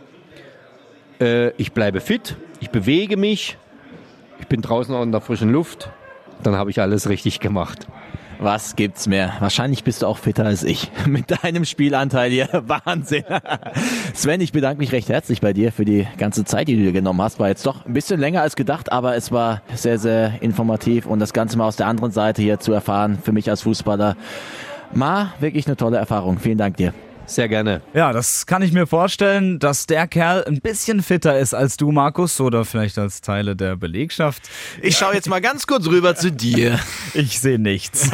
[1.21, 3.59] Äh, ich bleibe fit, ich bewege mich,
[4.41, 5.91] ich bin draußen auch in der frischen Luft.
[6.43, 7.87] Dann habe ich alles richtig gemacht.
[8.39, 9.35] Was gibt's mehr?
[9.41, 12.49] Wahrscheinlich bist du auch fitter als ich mit deinem Spielanteil hier.
[12.67, 13.25] Wahnsinn.
[14.15, 16.93] Sven, ich bedanke mich recht herzlich bei dir für die ganze Zeit, die du dir
[16.93, 17.39] genommen hast.
[17.39, 21.21] War jetzt doch ein bisschen länger als gedacht, aber es war sehr, sehr informativ und
[21.21, 24.17] das Ganze mal aus der anderen Seite hier zu erfahren, für mich als Fußballer,
[24.93, 26.39] war wirklich eine tolle Erfahrung.
[26.39, 26.95] Vielen Dank dir.
[27.27, 27.81] Sehr gerne.
[27.95, 31.91] Ja, das kann ich mir vorstellen, dass der Kerl ein bisschen fitter ist als du,
[31.91, 34.43] Markus, oder vielleicht als Teile der Belegschaft.
[34.83, 36.79] Ich schaue jetzt mal ganz kurz rüber zu dir.
[37.15, 38.11] Ich sehe nichts.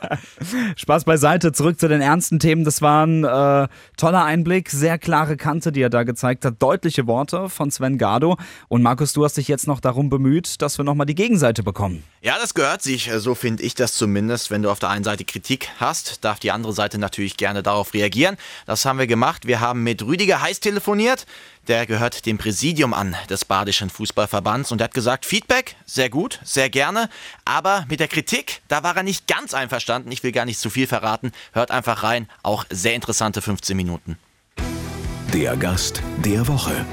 [0.76, 2.64] Spaß beiseite, zurück zu den ernsten Themen.
[2.64, 6.60] Das war ein äh, toller Einblick, sehr klare Kante, die er da gezeigt hat.
[6.60, 8.36] Deutliche Worte von Sven Gardo.
[8.68, 12.02] Und Markus, du hast dich jetzt noch darum bemüht, dass wir nochmal die Gegenseite bekommen.
[12.22, 14.50] Ja, das gehört sich, so finde ich das zumindest.
[14.50, 17.94] Wenn du auf der einen Seite Kritik hast, darf die andere Seite natürlich gerne darauf
[17.94, 18.33] reagieren.
[18.66, 19.46] Das haben wir gemacht.
[19.46, 21.26] Wir haben mit Rüdiger Heiß telefoniert.
[21.68, 26.40] Der gehört dem Präsidium an des Badischen Fußballverbands und er hat gesagt, Feedback, sehr gut,
[26.44, 27.08] sehr gerne,
[27.46, 30.12] aber mit der Kritik, da war er nicht ganz einverstanden.
[30.12, 31.32] Ich will gar nicht zu viel verraten.
[31.52, 34.18] Hört einfach rein, auch sehr interessante 15 Minuten.
[35.32, 36.84] Der Gast der Woche.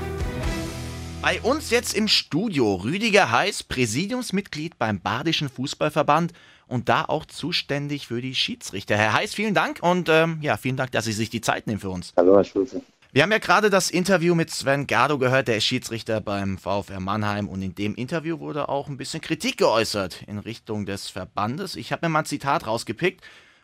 [1.22, 6.34] Bei uns jetzt im Studio Rüdiger Heiß, Präsidiumsmitglied beim Badischen Fußballverband
[6.72, 8.98] und da auch zuständig für die Schiedsrichter.
[8.98, 11.80] Herr Heiß, vielen Dank und ähm, ja, vielen Dank, dass Sie sich die Zeit nehmen
[11.80, 12.14] für uns.
[12.16, 12.82] Hallo, Herr Schulze.
[13.12, 17.02] Wir haben ja gerade das Interview mit Sven Gardo gehört, der ist Schiedsrichter beim VfR
[17.02, 21.76] Mannheim und in dem Interview wurde auch ein bisschen Kritik geäußert in Richtung des Verbandes.
[21.76, 23.22] Ich habe mir mal ein Zitat rausgepickt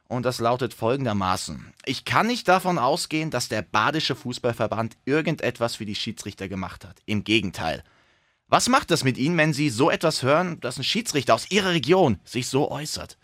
[0.10, 1.74] und das lautet folgendermaßen.
[1.86, 6.97] Ich kann nicht davon ausgehen, dass der Badische Fußballverband irgendetwas für die Schiedsrichter gemacht hat.
[7.05, 7.84] Im Gegenteil.
[8.49, 11.71] Was macht das mit Ihnen, wenn Sie so etwas hören, dass ein Schiedsrichter aus Ihrer
[11.71, 13.17] Region sich so äußert?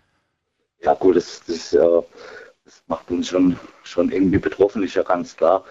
[0.81, 5.63] Ja gut, das, das, das macht uns schon, schon irgendwie betroffen, ist ja ganz klar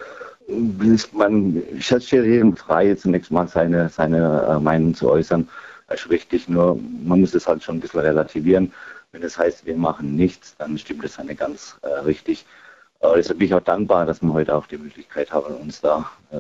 [1.13, 5.49] man, ich stelle jedem frei, zunächst mal seine, seine äh, Meinung zu äußern.
[5.89, 8.73] Das ist richtig, nur man muss es halt schon ein bisschen relativieren.
[9.13, 12.47] Wenn das heißt, wir machen nichts, dann stimmt das eine ganz äh, richtig.
[13.01, 16.11] Äh, deshalb bin ich auch dankbar, dass wir heute auch die Möglichkeit haben, uns da
[16.31, 16.39] äh,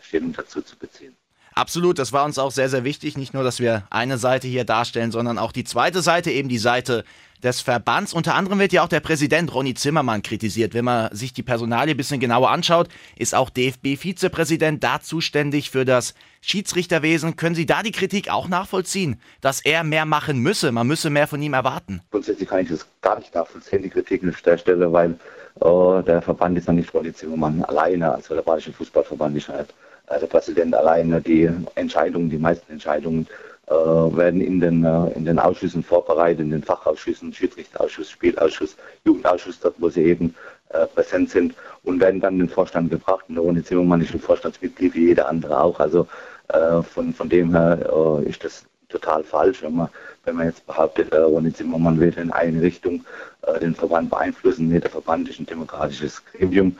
[0.00, 1.14] Stellung dazu zu beziehen.
[1.58, 3.18] Absolut, das war uns auch sehr, sehr wichtig.
[3.18, 6.56] Nicht nur, dass wir eine Seite hier darstellen, sondern auch die zweite Seite, eben die
[6.56, 7.02] Seite
[7.42, 8.12] des Verbands.
[8.12, 10.72] Unter anderem wird ja auch der Präsident Ronny Zimmermann kritisiert.
[10.72, 12.86] Wenn man sich die Personalie ein bisschen genauer anschaut,
[13.16, 17.34] ist auch DFB-Vizepräsident da zuständig für das Schiedsrichterwesen.
[17.34, 20.70] Können Sie da die Kritik auch nachvollziehen, dass er mehr machen müsse?
[20.70, 22.02] Man müsse mehr von ihm erwarten.
[22.12, 25.18] Grundsätzlich kann ich das gar nicht nachvollziehen, die Kritik an der Stelle, weil
[25.60, 29.74] äh, der Verband ist ja nicht Ronny Zimmermann alleine, also der Badische Fußballverband ist halt
[30.10, 31.20] der Präsident alleine.
[31.20, 33.26] Die Entscheidungen, die meisten Entscheidungen
[33.66, 39.60] äh, werden in den, äh, in den Ausschüssen vorbereitet, in den Fachausschüssen, Schiedsrichterausschuss, Spielausschuss, Jugendausschuss,
[39.60, 40.34] dort wo sie eben
[40.70, 41.54] äh, präsent sind
[41.84, 43.24] und werden dann in den Vorstand gebracht.
[43.28, 45.78] Und Ronny Zimmermann ist ein Vorstandsmitglied wie jeder andere auch.
[45.80, 46.06] Also
[46.48, 49.88] äh, von, von dem her äh, ist das total falsch, wenn man,
[50.24, 53.04] wenn man jetzt behauptet, äh, Ronny Zimmermann wird in eine Richtung
[53.42, 54.68] äh, den Verband beeinflussen.
[54.68, 56.76] Nee, der Verband ist ein demokratisches Gremium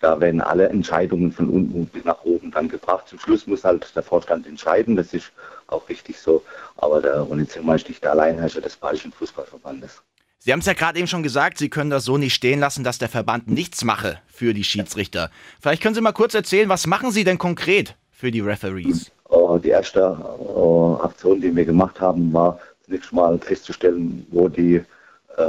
[0.00, 3.08] da werden alle Entscheidungen von unten bis nach oben dann gebracht.
[3.08, 5.32] Zum Schluss muss halt der Vorstand entscheiden, das ist
[5.68, 6.42] auch richtig so.
[6.76, 10.02] Aber der Ronny Zimmermann ist nicht der Alleinherrscher des Bayerischen Fußballverbandes.
[10.38, 12.84] Sie haben es ja gerade eben schon gesagt, Sie können das so nicht stehen lassen,
[12.84, 15.30] dass der Verband nichts mache für die Schiedsrichter.
[15.58, 19.10] Vielleicht können Sie mal kurz erzählen, was machen Sie denn konkret für die Referees?
[19.30, 24.74] Äh, die erste äh, Aktion, die wir gemacht haben, war zunächst mal festzustellen, wo die,
[24.74, 24.84] äh,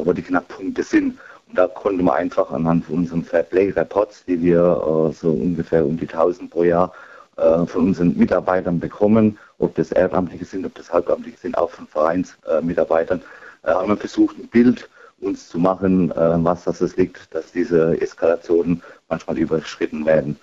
[0.06, 1.18] wo die Knackpunkte sind.
[1.56, 6.52] Da konnte man einfach anhand von unseren Fairplay-Reports, die wir so ungefähr um die 1000
[6.52, 6.92] pro Jahr
[7.36, 13.22] von unseren Mitarbeitern bekommen, ob das Ehrenamtliche sind, ob das Halbamtliche sind, auch von Vereinsmitarbeitern,
[13.64, 14.90] haben wir versucht, ein Bild
[15.22, 20.38] uns zu machen, äh, was das liegt, dass diese Eskalationen manchmal überschritten werden.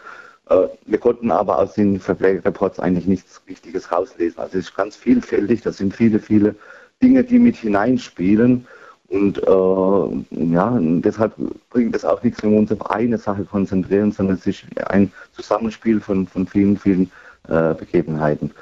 [0.49, 4.39] Äh, wir konnten aber aus den Fairplay-Reports eigentlich nichts Wichtiges rauslesen.
[4.39, 6.55] Also es ist ganz vielfältig, das sind viele, viele
[7.03, 8.67] Dinge, die mit hineinspielen.
[9.13, 11.35] Und äh, ja, deshalb
[11.69, 15.13] bringt es auch nichts, wenn wir uns auf eine Sache konzentrieren, sondern es ist ein
[15.33, 17.11] Zusammenspiel von, von vielen, vielen
[17.47, 18.53] äh, Begebenheiten.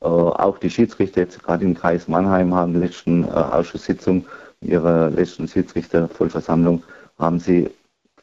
[0.03, 4.25] Äh, auch die Schiedsrichter jetzt gerade im Kreis Mannheim haben in der letzten äh, Ausschusssitzung,
[4.61, 6.83] ihrer letzten Schiedsrichtervollversammlung,
[7.19, 7.71] haben sie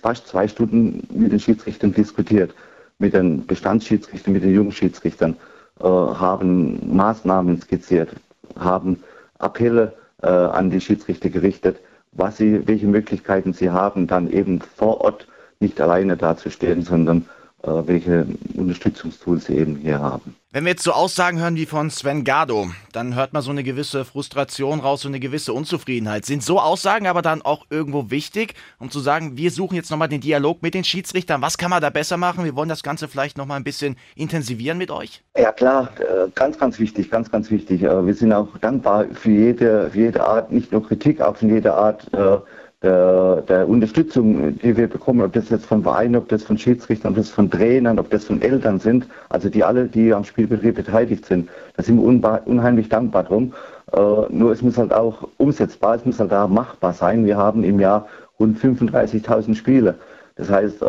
[0.02, 2.54] fast zwei Stunden mit den Schiedsrichtern diskutiert.
[2.98, 5.38] Mit den Bestandsschiedsrichtern, mit den Jungschiedsrichtern,
[5.80, 8.10] äh, haben Maßnahmen skizziert,
[8.58, 9.02] haben
[9.38, 11.78] Appelle äh, an die Schiedsrichter gerichtet,
[12.12, 15.28] was sie, welche Möglichkeiten sie haben, dann eben vor Ort
[15.62, 20.36] nicht alleine dazustehen, sondern äh, welche Unterstützungstools sie eben hier haben.
[20.52, 23.62] Wenn wir jetzt so Aussagen hören wie von Sven Gardo, dann hört man so eine
[23.62, 26.26] gewisse Frustration raus, so eine gewisse Unzufriedenheit.
[26.26, 30.08] Sind so Aussagen aber dann auch irgendwo wichtig, um zu sagen, wir suchen jetzt nochmal
[30.08, 31.44] den Dialog mit den Schiedsrichtern.
[31.44, 32.46] Was kann man da besser machen?
[32.46, 35.22] Wir wollen das Ganze vielleicht nochmal ein bisschen intensivieren mit euch?
[35.38, 37.84] Ja klar, äh, ganz, ganz wichtig, ganz, ganz wichtig.
[37.84, 41.50] Äh, wir sind auch dankbar für jede, für jede Art, nicht nur Kritik, auch von
[41.50, 42.38] jeder Art äh,
[42.82, 47.12] der, der Unterstützung, die wir bekommen, ob das jetzt von Vereinen, ob das von Schiedsrichtern,
[47.12, 50.76] ob das von Trainern, ob das von Eltern sind, also die alle, die am Spielbetrieb
[50.76, 53.54] beteiligt sind, da sind wir unheimlich dankbar drum.
[53.92, 53.98] Äh,
[54.30, 57.26] nur es muss halt auch umsetzbar, es muss halt auch machbar sein.
[57.26, 58.08] Wir haben im Jahr
[58.40, 59.96] rund 35.000 Spiele.
[60.36, 60.86] Das heißt, äh,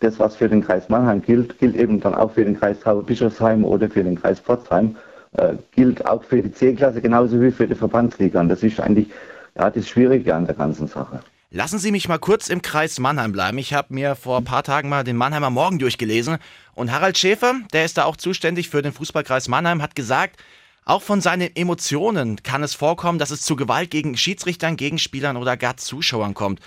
[0.00, 3.64] das, was für den Kreis Mannheim gilt, gilt eben dann auch für den Kreis Bischofsheim
[3.64, 4.96] oder für den Kreis Pforzheim,
[5.38, 8.40] äh, gilt auch für die C-Klasse genauso wie für die Verbandsliga.
[8.40, 9.08] Und das ist eigentlich
[9.56, 11.20] ja, das Schwierige an der ganzen Sache.
[11.50, 13.58] Lassen Sie mich mal kurz im Kreis Mannheim bleiben.
[13.58, 16.38] Ich habe mir vor ein paar Tagen mal den Mannheimer Morgen durchgelesen
[16.74, 20.36] und Harald Schäfer, der ist da auch zuständig für den Fußballkreis Mannheim, hat gesagt,
[20.84, 25.56] auch von seinen Emotionen kann es vorkommen, dass es zu Gewalt gegen Schiedsrichtern, Gegenspielern oder
[25.56, 26.60] gar Zuschauern kommt.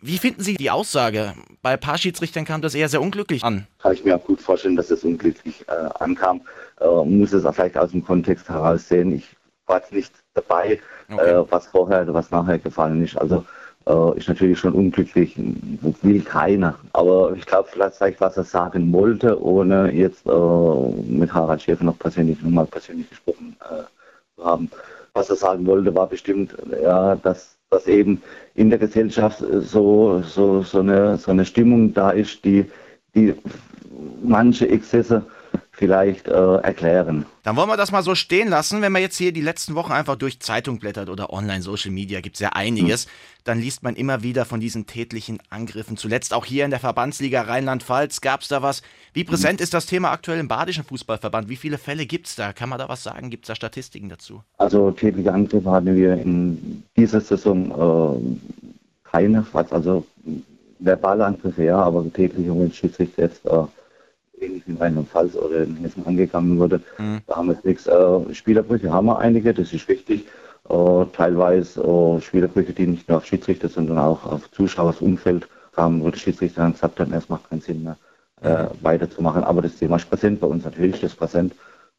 [0.00, 1.34] Wie finden Sie die Aussage?
[1.60, 3.66] Bei ein paar Schiedsrichtern kam das eher sehr unglücklich an.
[3.80, 6.42] Kann ich mir auch gut vorstellen, dass es unglücklich äh, ankam.
[6.80, 9.12] Äh, muss es auch vielleicht aus dem Kontext heraus sehen.
[9.12, 9.36] Ich
[9.66, 10.80] war jetzt nicht dabei,
[11.10, 11.30] okay.
[11.30, 13.16] äh, was vorher oder was nachher gefallen ist.
[13.16, 13.44] Also
[13.86, 15.34] äh, ist natürlich schon unglücklich,
[16.02, 16.74] will keiner.
[16.92, 21.98] Aber ich glaube, vielleicht was er sagen wollte, ohne jetzt äh, mit Harald Schäfer noch
[21.98, 23.84] persönlich nochmal persönlich gesprochen äh,
[24.36, 24.70] zu haben.
[25.14, 28.22] Was er sagen wollte, war bestimmt, ja, dass, dass eben
[28.54, 32.70] in der Gesellschaft so, so, so, eine, so eine Stimmung da ist, die,
[33.14, 33.34] die
[34.22, 35.24] manche Exzesse
[35.78, 37.24] vielleicht äh, erklären.
[37.44, 38.82] Dann wollen wir das mal so stehen lassen.
[38.82, 42.20] Wenn man jetzt hier die letzten Wochen einfach durch Zeitung blättert oder online Social Media,
[42.20, 43.10] gibt es ja einiges, hm.
[43.44, 45.96] dann liest man immer wieder von diesen tätlichen Angriffen.
[45.96, 48.82] Zuletzt auch hier in der Verbandsliga Rheinland-Pfalz gab es da was.
[49.12, 49.64] Wie präsent hm.
[49.64, 51.48] ist das Thema aktuell im Badischen Fußballverband?
[51.48, 52.52] Wie viele Fälle gibt es da?
[52.52, 53.30] Kann man da was sagen?
[53.30, 54.42] Gibt es da Statistiken dazu?
[54.58, 60.04] Also tätliche Angriffe hatten wir in dieser Saison äh, keine, also
[60.80, 63.62] verbale Angriffe ja, aber tätliche Schiedsrichter jetzt äh,
[64.40, 66.80] ähnlich in Rheinland-Pfalz oder in Hessen angegangen wurde.
[66.98, 67.20] Mhm.
[67.26, 67.86] Da haben wir nichts.
[67.86, 70.26] Äh, Spielerbrüche haben wir einige, das ist wichtig.
[70.68, 76.10] Äh, teilweise äh, Spielerbrüche, die nicht nur auf Schiedsrichter, sondern auch auf Zuschauersumfeld haben, wo
[76.10, 77.96] der Schiedsrichter dann gesagt hat, es macht keinen Sinn mehr
[78.42, 78.68] äh, mhm.
[78.82, 79.44] weiterzumachen.
[79.44, 81.54] Aber das Thema ist präsent bei uns, natürlich ist das präsent.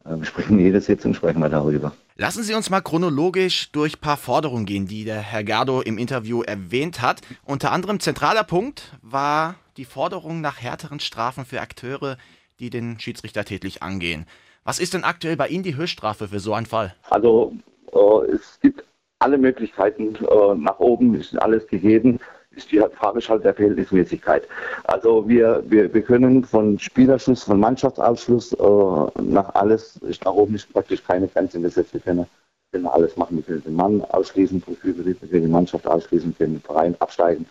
[0.05, 1.91] Äh, wir sprechen jede Sitzung, sprechen wir darüber.
[2.15, 5.97] Lassen Sie uns mal chronologisch durch ein paar Forderungen gehen, die der Herr Gardo im
[5.97, 7.21] Interview erwähnt hat.
[7.45, 12.17] Unter anderem zentraler Punkt war die Forderung nach härteren Strafen für Akteure,
[12.59, 14.25] die den Schiedsrichter tätlich angehen.
[14.65, 16.93] Was ist denn aktuell bei Ihnen die Höchststrafe für so einen Fall?
[17.09, 17.53] Also
[17.93, 18.83] äh, es gibt
[19.19, 22.19] alle Möglichkeiten äh, nach oben, ist alles gegeben.
[22.51, 24.45] Ist die Frage halt der Verhältnismäßigkeit.
[24.83, 30.55] Also wir, wir, wir können von Spielerschuss, von Mannschaftsausschluss äh, nach alles, ist nach oben
[30.55, 31.93] ist praktisch keine Grenze gesetzt.
[31.93, 32.25] Wir können,
[32.73, 33.37] können alles machen.
[33.37, 37.45] Wir können den Mann ausschließen wir können die Mannschaft ausschließen, wir können den Verein absteigen.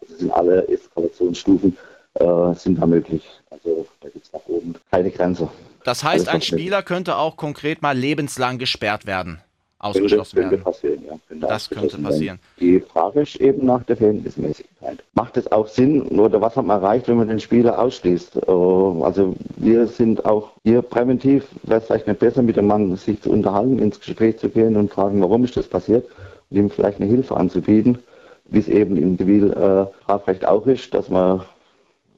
[0.00, 1.76] Also sind alle Eskalationsstufen
[2.14, 3.22] äh, sind da möglich.
[3.50, 5.48] Also da gibt es nach oben keine Grenze.
[5.84, 9.40] Das heißt, ein Spieler könnte auch konkret mal lebenslang gesperrt werden.
[9.78, 10.64] ausgeschlossen könnte, werden.
[10.64, 11.18] Könnte passieren, ja.
[11.28, 12.38] Könnte Das könnte passieren.
[12.38, 12.60] werden.
[12.60, 15.02] Die Frage ist eben nach der Verhältnismäßigkeit.
[15.12, 18.36] Macht es auch Sinn oder was hat man erreicht, wenn man den Spieler ausschließt?
[18.36, 22.96] Äh, Also wir sind auch hier präventiv, wäre es vielleicht nicht besser, mit dem Mann
[22.96, 26.06] sich zu unterhalten, ins Gespräch zu gehen und fragen, warum ist das passiert
[26.50, 27.98] und ihm vielleicht eine Hilfe anzubieten,
[28.46, 31.42] wie es eben im Zivilstrafrecht auch ist, dass man,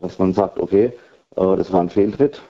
[0.00, 0.92] dass man sagt, okay,
[1.36, 2.42] äh, das war ein Fehltritt,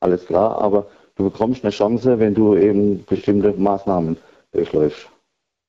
[0.00, 4.16] alles klar, aber du bekommst eine Chance, wenn du eben bestimmte Maßnahmen
[4.52, 5.08] durchläufst.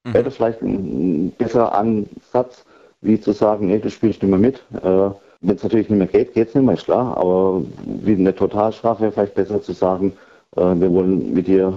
[0.03, 0.13] Mhm.
[0.13, 2.65] Wäre das vielleicht ein, ein besserer Ansatz,
[3.01, 4.63] wie zu sagen, nee, du spielst nicht mehr mit.
[4.83, 7.17] Äh, wenn es natürlich nicht mehr geht, geht es nicht mehr, ist klar.
[7.17, 10.13] Aber wie eine Totalstrafe wäre vielleicht besser zu sagen,
[10.55, 11.73] äh, wir wollen mit dir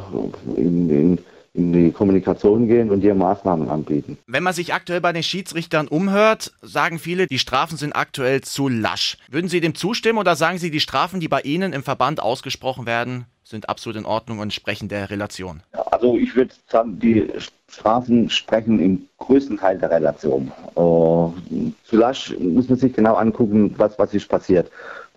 [0.57, 1.19] in, in,
[1.55, 4.19] in die Kommunikation gehen und dir Maßnahmen anbieten.
[4.27, 8.69] Wenn man sich aktuell bei den Schiedsrichtern umhört, sagen viele, die Strafen sind aktuell zu
[8.69, 9.17] lasch.
[9.31, 12.87] Würden Sie dem zustimmen oder sagen Sie, die Strafen, die bei Ihnen im Verband ausgesprochen
[12.87, 15.61] werden, sind absolut in Ordnung und entsprechen der Relation?
[15.93, 17.31] Also ich würde sagen, die
[17.69, 20.51] Strafen sprechen im größten Teil der Relation.
[20.71, 24.71] Äh, zu lasch muss man sich genau angucken, was, was ist passiert.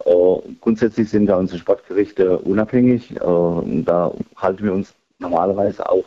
[0.05, 0.11] Äh,
[0.61, 3.15] grundsätzlich sind da unsere Sportgerichte unabhängig.
[3.15, 6.05] Äh, und da halten wir uns normalerweise auch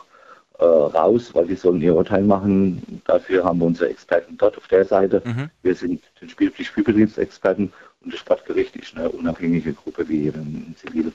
[0.61, 3.03] äh, raus, weil die sollen ihr Urteil machen.
[3.07, 5.23] Dafür haben wir unsere Experten dort auf der Seite.
[5.25, 5.51] Mhm.
[5.63, 7.73] Wir sind die Spiel die Spielbetriebsexperten
[8.05, 11.13] und das Sportgericht ist eine unabhängige Gruppe wie im, Zivil,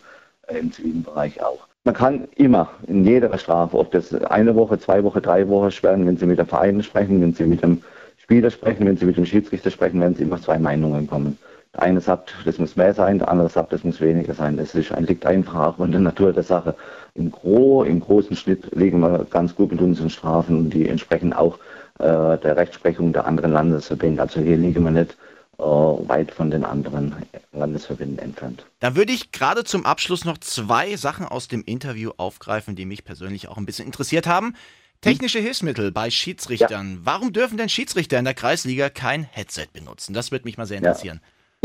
[0.48, 1.68] äh, im zivilen Bereich auch.
[1.84, 6.08] Man kann immer in jeder Strafe, ob das eine Woche, zwei Wochen, drei Wochen sperren,
[6.08, 7.84] wenn Sie mit dem Verein sprechen, wenn Sie mit dem
[8.18, 11.38] Spieler sprechen, wenn Sie mit dem Schiedsrichter sprechen, werden Sie immer zwei Meinungen kommen.
[11.78, 14.58] Eine sagt, das muss mehr sein, der andere sagt, das muss weniger sein.
[14.58, 16.76] Das ist, liegt einfach auch in der Natur der Sache.
[17.14, 21.34] Im Gro, im großen Schnitt liegen wir ganz gut mit unseren Strafen und die entsprechen
[21.34, 21.58] auch
[22.00, 24.22] äh, der Rechtsprechung der anderen Landesverbände.
[24.22, 25.18] Also hier liegen wir nicht
[25.58, 27.16] äh, weit von den anderen
[27.54, 28.66] Landesverbänden entfernt.
[28.80, 33.06] Dann würde ich gerade zum Abschluss noch zwei Sachen aus dem Interview aufgreifen, die mich
[33.06, 34.56] persönlich auch ein bisschen interessiert haben.
[35.02, 37.00] Technische Hilfsmittel bei Schiedsrichtern.
[37.04, 40.14] Warum dürfen denn Schiedsrichter in der Kreisliga kein Headset benutzen?
[40.14, 40.94] Das würde mich mal sehr Ja.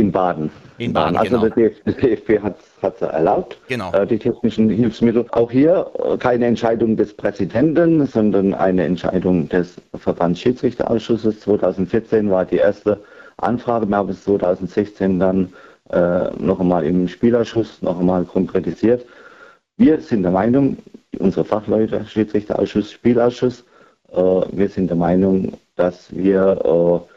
[0.00, 0.50] In Baden.
[0.78, 1.54] In Baden, also genau.
[1.54, 3.92] der DFB hat es erlaubt, Genau.
[3.92, 5.26] äh, die technischen Hilfsmittel.
[5.32, 11.40] Auch hier äh, keine Entscheidung des Präsidenten, sondern eine Entscheidung des Verbandsschiedsrichterausschusses.
[11.40, 12.98] 2014 war die erste
[13.36, 15.52] Anfrage, wir haben es 2016 dann
[15.90, 19.04] äh, noch einmal im Spielausschuss noch einmal konkretisiert.
[19.76, 20.78] Wir sind der Meinung,
[21.18, 23.64] unsere Fachleute, Schiedsrichterausschuss, Spielausschuss,
[24.12, 27.14] äh, wir sind der Meinung, dass wir äh,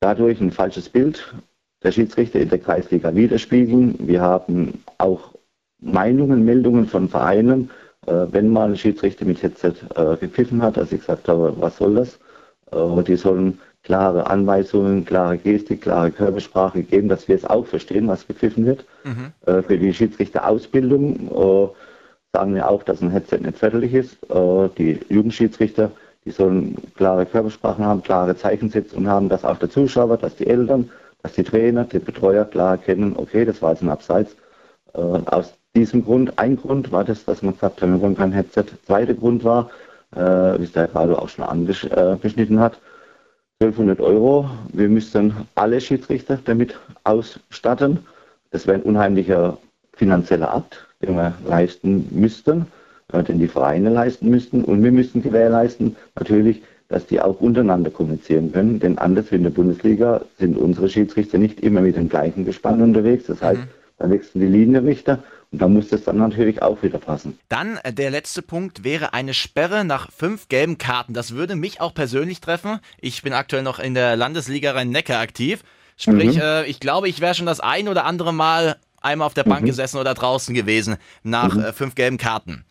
[0.00, 1.34] dadurch ein falsches Bild
[1.82, 3.96] der Schiedsrichter in der Kreisliga widerspiegeln.
[4.00, 5.34] Wir haben auch
[5.80, 7.70] Meinungen, Meldungen von Vereinen,
[8.06, 11.76] äh, wenn mal ein Schiedsrichter mit Headset äh, gepfiffen hat, dass ich gesagt habe, was
[11.78, 12.18] soll das?
[12.72, 18.08] Äh, die sollen klare Anweisungen, klare Gestik, klare Körpersprache geben, dass wir es auch verstehen,
[18.08, 18.84] was gepfiffen wird.
[19.46, 21.30] Äh, für die Schiedsrichterausbildung
[22.32, 24.16] sagen wir auch, dass ein Headset nicht förderlich ist.
[24.78, 25.90] Die Jugendschiedsrichter,
[26.24, 30.90] die sollen klare Körpersprachen haben, klare Zeichensetzungen haben, dass auch der Zuschauer, dass die Eltern,
[31.22, 34.36] dass die Trainer, die Betreuer klar erkennen, okay, das war jetzt ein Abseits.
[34.94, 38.32] Äh, aus diesem Grund, ein Grund war das, dass man gesagt hat, wir wollen kein
[38.32, 38.64] Headset.
[38.86, 39.70] Zweiter Grund war,
[40.14, 42.78] äh, wie es der gerade auch schon angeschnitten hat,
[43.60, 44.50] 1200 Euro.
[44.72, 48.00] Wir müssten alle Schiedsrichter damit ausstatten.
[48.50, 49.58] Das wäre ein unheimlicher
[49.92, 52.66] finanzieller Akt, den wir leisten müssten,
[53.12, 54.64] äh, den die Vereine leisten müssten.
[54.64, 58.78] Und wir müssten gewährleisten, natürlich, dass die auch untereinander kommunizieren können.
[58.80, 62.82] Denn anders wie in der Bundesliga sind unsere Schiedsrichter nicht immer mit dem gleichen Gespann
[62.82, 63.24] unterwegs.
[63.26, 63.60] Das heißt,
[63.98, 65.22] da wechseln die Linienrichter
[65.52, 67.38] und da muss das dann natürlich auch wieder passen.
[67.48, 71.14] Dann äh, der letzte Punkt wäre eine Sperre nach fünf gelben Karten.
[71.14, 72.80] Das würde mich auch persönlich treffen.
[73.00, 75.62] Ich bin aktuell noch in der Landesliga Rhein-Neckar aktiv.
[75.96, 76.40] Sprich, Mhm.
[76.42, 79.64] äh, ich glaube, ich wäre schon das ein oder andere Mal einmal auf der Bank
[79.64, 81.60] gesessen oder draußen gewesen nach Mhm.
[81.62, 82.64] äh, fünf gelben Karten.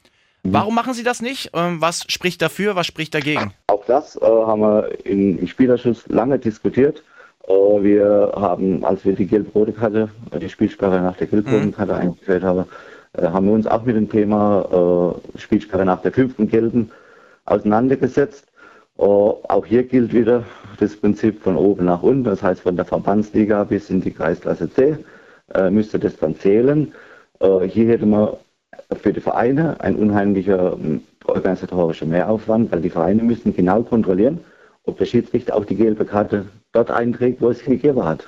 [0.43, 1.51] Warum machen Sie das nicht?
[1.53, 3.53] Ähm, was spricht dafür, was spricht dagegen?
[3.67, 7.03] Auch das äh, haben wir in, im Spielerschuss lange diskutiert.
[7.47, 11.95] Äh, wir haben, als wir die gelb-rote Karte, äh, die Spielsperre nach der gelb-roten Karte
[11.95, 12.65] eingeführt haben,
[13.13, 16.91] äh, haben wir uns auch mit dem Thema äh, Spielsperre nach der fünften gelben
[17.45, 18.45] auseinandergesetzt.
[18.97, 20.43] Äh, auch hier gilt wieder
[20.79, 24.71] das Prinzip von oben nach unten, das heißt von der Verbandsliga bis in die Kreisklasse
[24.71, 24.97] C
[25.53, 26.93] äh, müsste das dann zählen.
[27.39, 28.29] Äh, hier hätte man
[28.97, 34.39] für die Vereine ein unheimlicher ähm, organisatorischer Mehraufwand, weil die Vereine müssen genau kontrollieren,
[34.85, 38.27] ob der Schiedsrichter auch die gelbe Karte dort einträgt, wo es sie gegeben hat.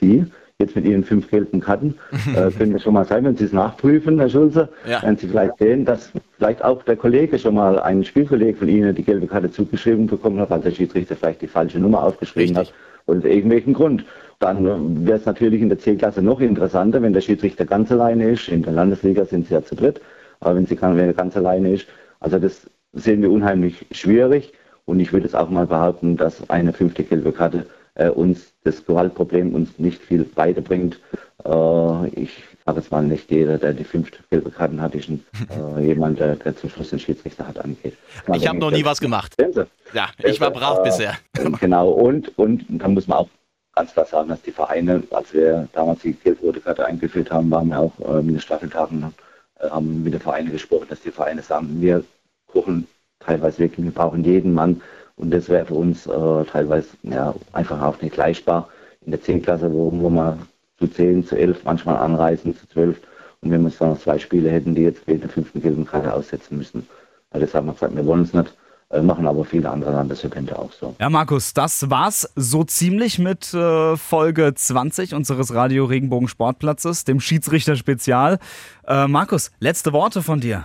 [0.00, 0.24] Sie,
[0.58, 1.94] jetzt mit Ihren fünf gelben Karten,
[2.34, 5.02] äh, können das schon mal sein, wenn Sie es nachprüfen, Herr Schulze, Ja.
[5.02, 8.94] werden Sie vielleicht sehen, dass vielleicht auch der Kollege schon mal, ein Spielkollege von Ihnen
[8.96, 12.74] die gelbe Karte zugeschrieben bekommen hat, weil der Schiedsrichter vielleicht die falsche Nummer aufgeschrieben Richtig.
[12.74, 12.74] hat.
[13.16, 14.04] Aus irgendwelchen Grund.
[14.42, 18.48] Dann wäre es natürlich in der C-Klasse noch interessanter, wenn der Schiedsrichter ganz alleine ist.
[18.48, 20.00] In der Landesliga sind sie ja zu dritt.
[20.40, 21.86] Aber wenn sie kann- wenn er ganz alleine ist,
[22.18, 24.52] also das sehen wir unheimlich schwierig.
[24.84, 28.84] Und ich würde es auch mal behaupten, dass eine fünfte gelbe Karte äh, uns das
[28.84, 30.98] Gewaltproblem uns nicht viel weiterbringt.
[31.44, 35.24] Äh, ich sage jetzt mal nicht jeder, der die fünfte gelbe Karten hat, ist ein,
[35.78, 37.94] äh, jemand, der, der zum Schluss den Schiedsrichter hat angeht.
[38.34, 39.34] Ich habe noch nie was gemacht.
[39.94, 41.12] Ja, ich war brav äh, bisher.
[41.60, 43.28] Genau, und, und da muss man auch
[43.74, 47.68] ganz klar sagen, dass die Vereine, als wir damals die gelb-rote Karte eingeführt haben, waren
[47.68, 49.14] wir auch äh, mit den Staffeltagen,
[49.58, 52.04] äh, haben mit den Vereinen gesprochen, dass die Vereine sagen, wir
[52.46, 52.86] kochen
[53.20, 54.82] teilweise wirklich, wir brauchen jeden Mann
[55.16, 58.68] und das wäre für uns äh, teilweise ja, einfach auch nicht leistbar
[59.04, 59.42] in der 10.
[59.42, 60.38] Klasse, wo, wo wir
[60.78, 63.00] zu 10, zu 11 manchmal anreisen, zu 12
[63.40, 66.12] und wenn wir jetzt noch zwei Spiele hätten, die jetzt wegen der fünften gelben Karte
[66.12, 66.88] aussetzen müssen.
[67.30, 68.54] Also das haben wir gesagt, wir wollen es nicht.
[68.92, 70.94] Äh, machen aber viele andere Landesverbände auch so.
[71.00, 77.18] Ja, Markus, das war's so ziemlich mit äh, Folge 20 unseres Radio Regenbogen Sportplatzes, dem
[77.18, 78.38] Schiedsrichter Spezial.
[78.86, 80.64] Äh, Markus, letzte Worte von dir.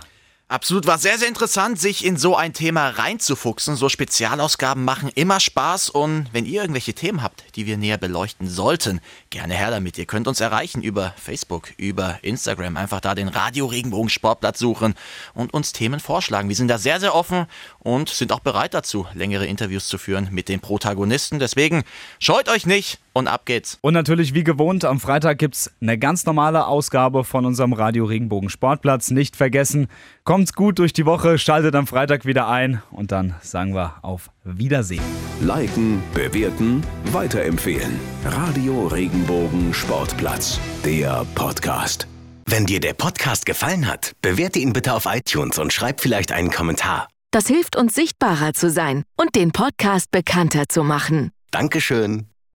[0.50, 3.76] Absolut, war sehr, sehr interessant, sich in so ein Thema reinzufuchsen.
[3.76, 8.48] So Spezialausgaben machen immer Spaß und wenn ihr irgendwelche Themen habt, die wir näher beleuchten
[8.48, 9.98] sollten, gerne her damit.
[9.98, 12.78] Ihr könnt uns erreichen über Facebook, über Instagram.
[12.78, 14.94] Einfach da den Radio Regenbogen Sportplatz suchen
[15.34, 16.48] und uns Themen vorschlagen.
[16.48, 17.44] Wir sind da sehr, sehr offen
[17.80, 21.40] und sind auch bereit dazu, längere Interviews zu führen mit den Protagonisten.
[21.40, 21.84] Deswegen
[22.20, 23.78] scheut euch nicht und ab geht's.
[23.82, 28.48] Und natürlich wie gewohnt, am Freitag gibt's eine ganz normale Ausgabe von unserem Radio Regenbogen
[28.48, 29.10] Sportplatz.
[29.10, 29.88] Nicht vergessen,
[30.24, 34.30] kommt's gut durch die Woche, schaltet am Freitag wieder ein und dann sagen wir auf
[34.44, 35.02] Wiedersehen.
[35.40, 37.98] Liken, bewerten, weiterempfehlen.
[38.24, 42.06] Radio Regenbogen Sportplatz, der Podcast.
[42.46, 46.50] Wenn dir der Podcast gefallen hat, bewerte ihn bitte auf iTunes und schreib vielleicht einen
[46.50, 47.08] Kommentar.
[47.30, 51.30] Das hilft uns sichtbarer zu sein und den Podcast bekannter zu machen.
[51.50, 52.26] Dankeschön.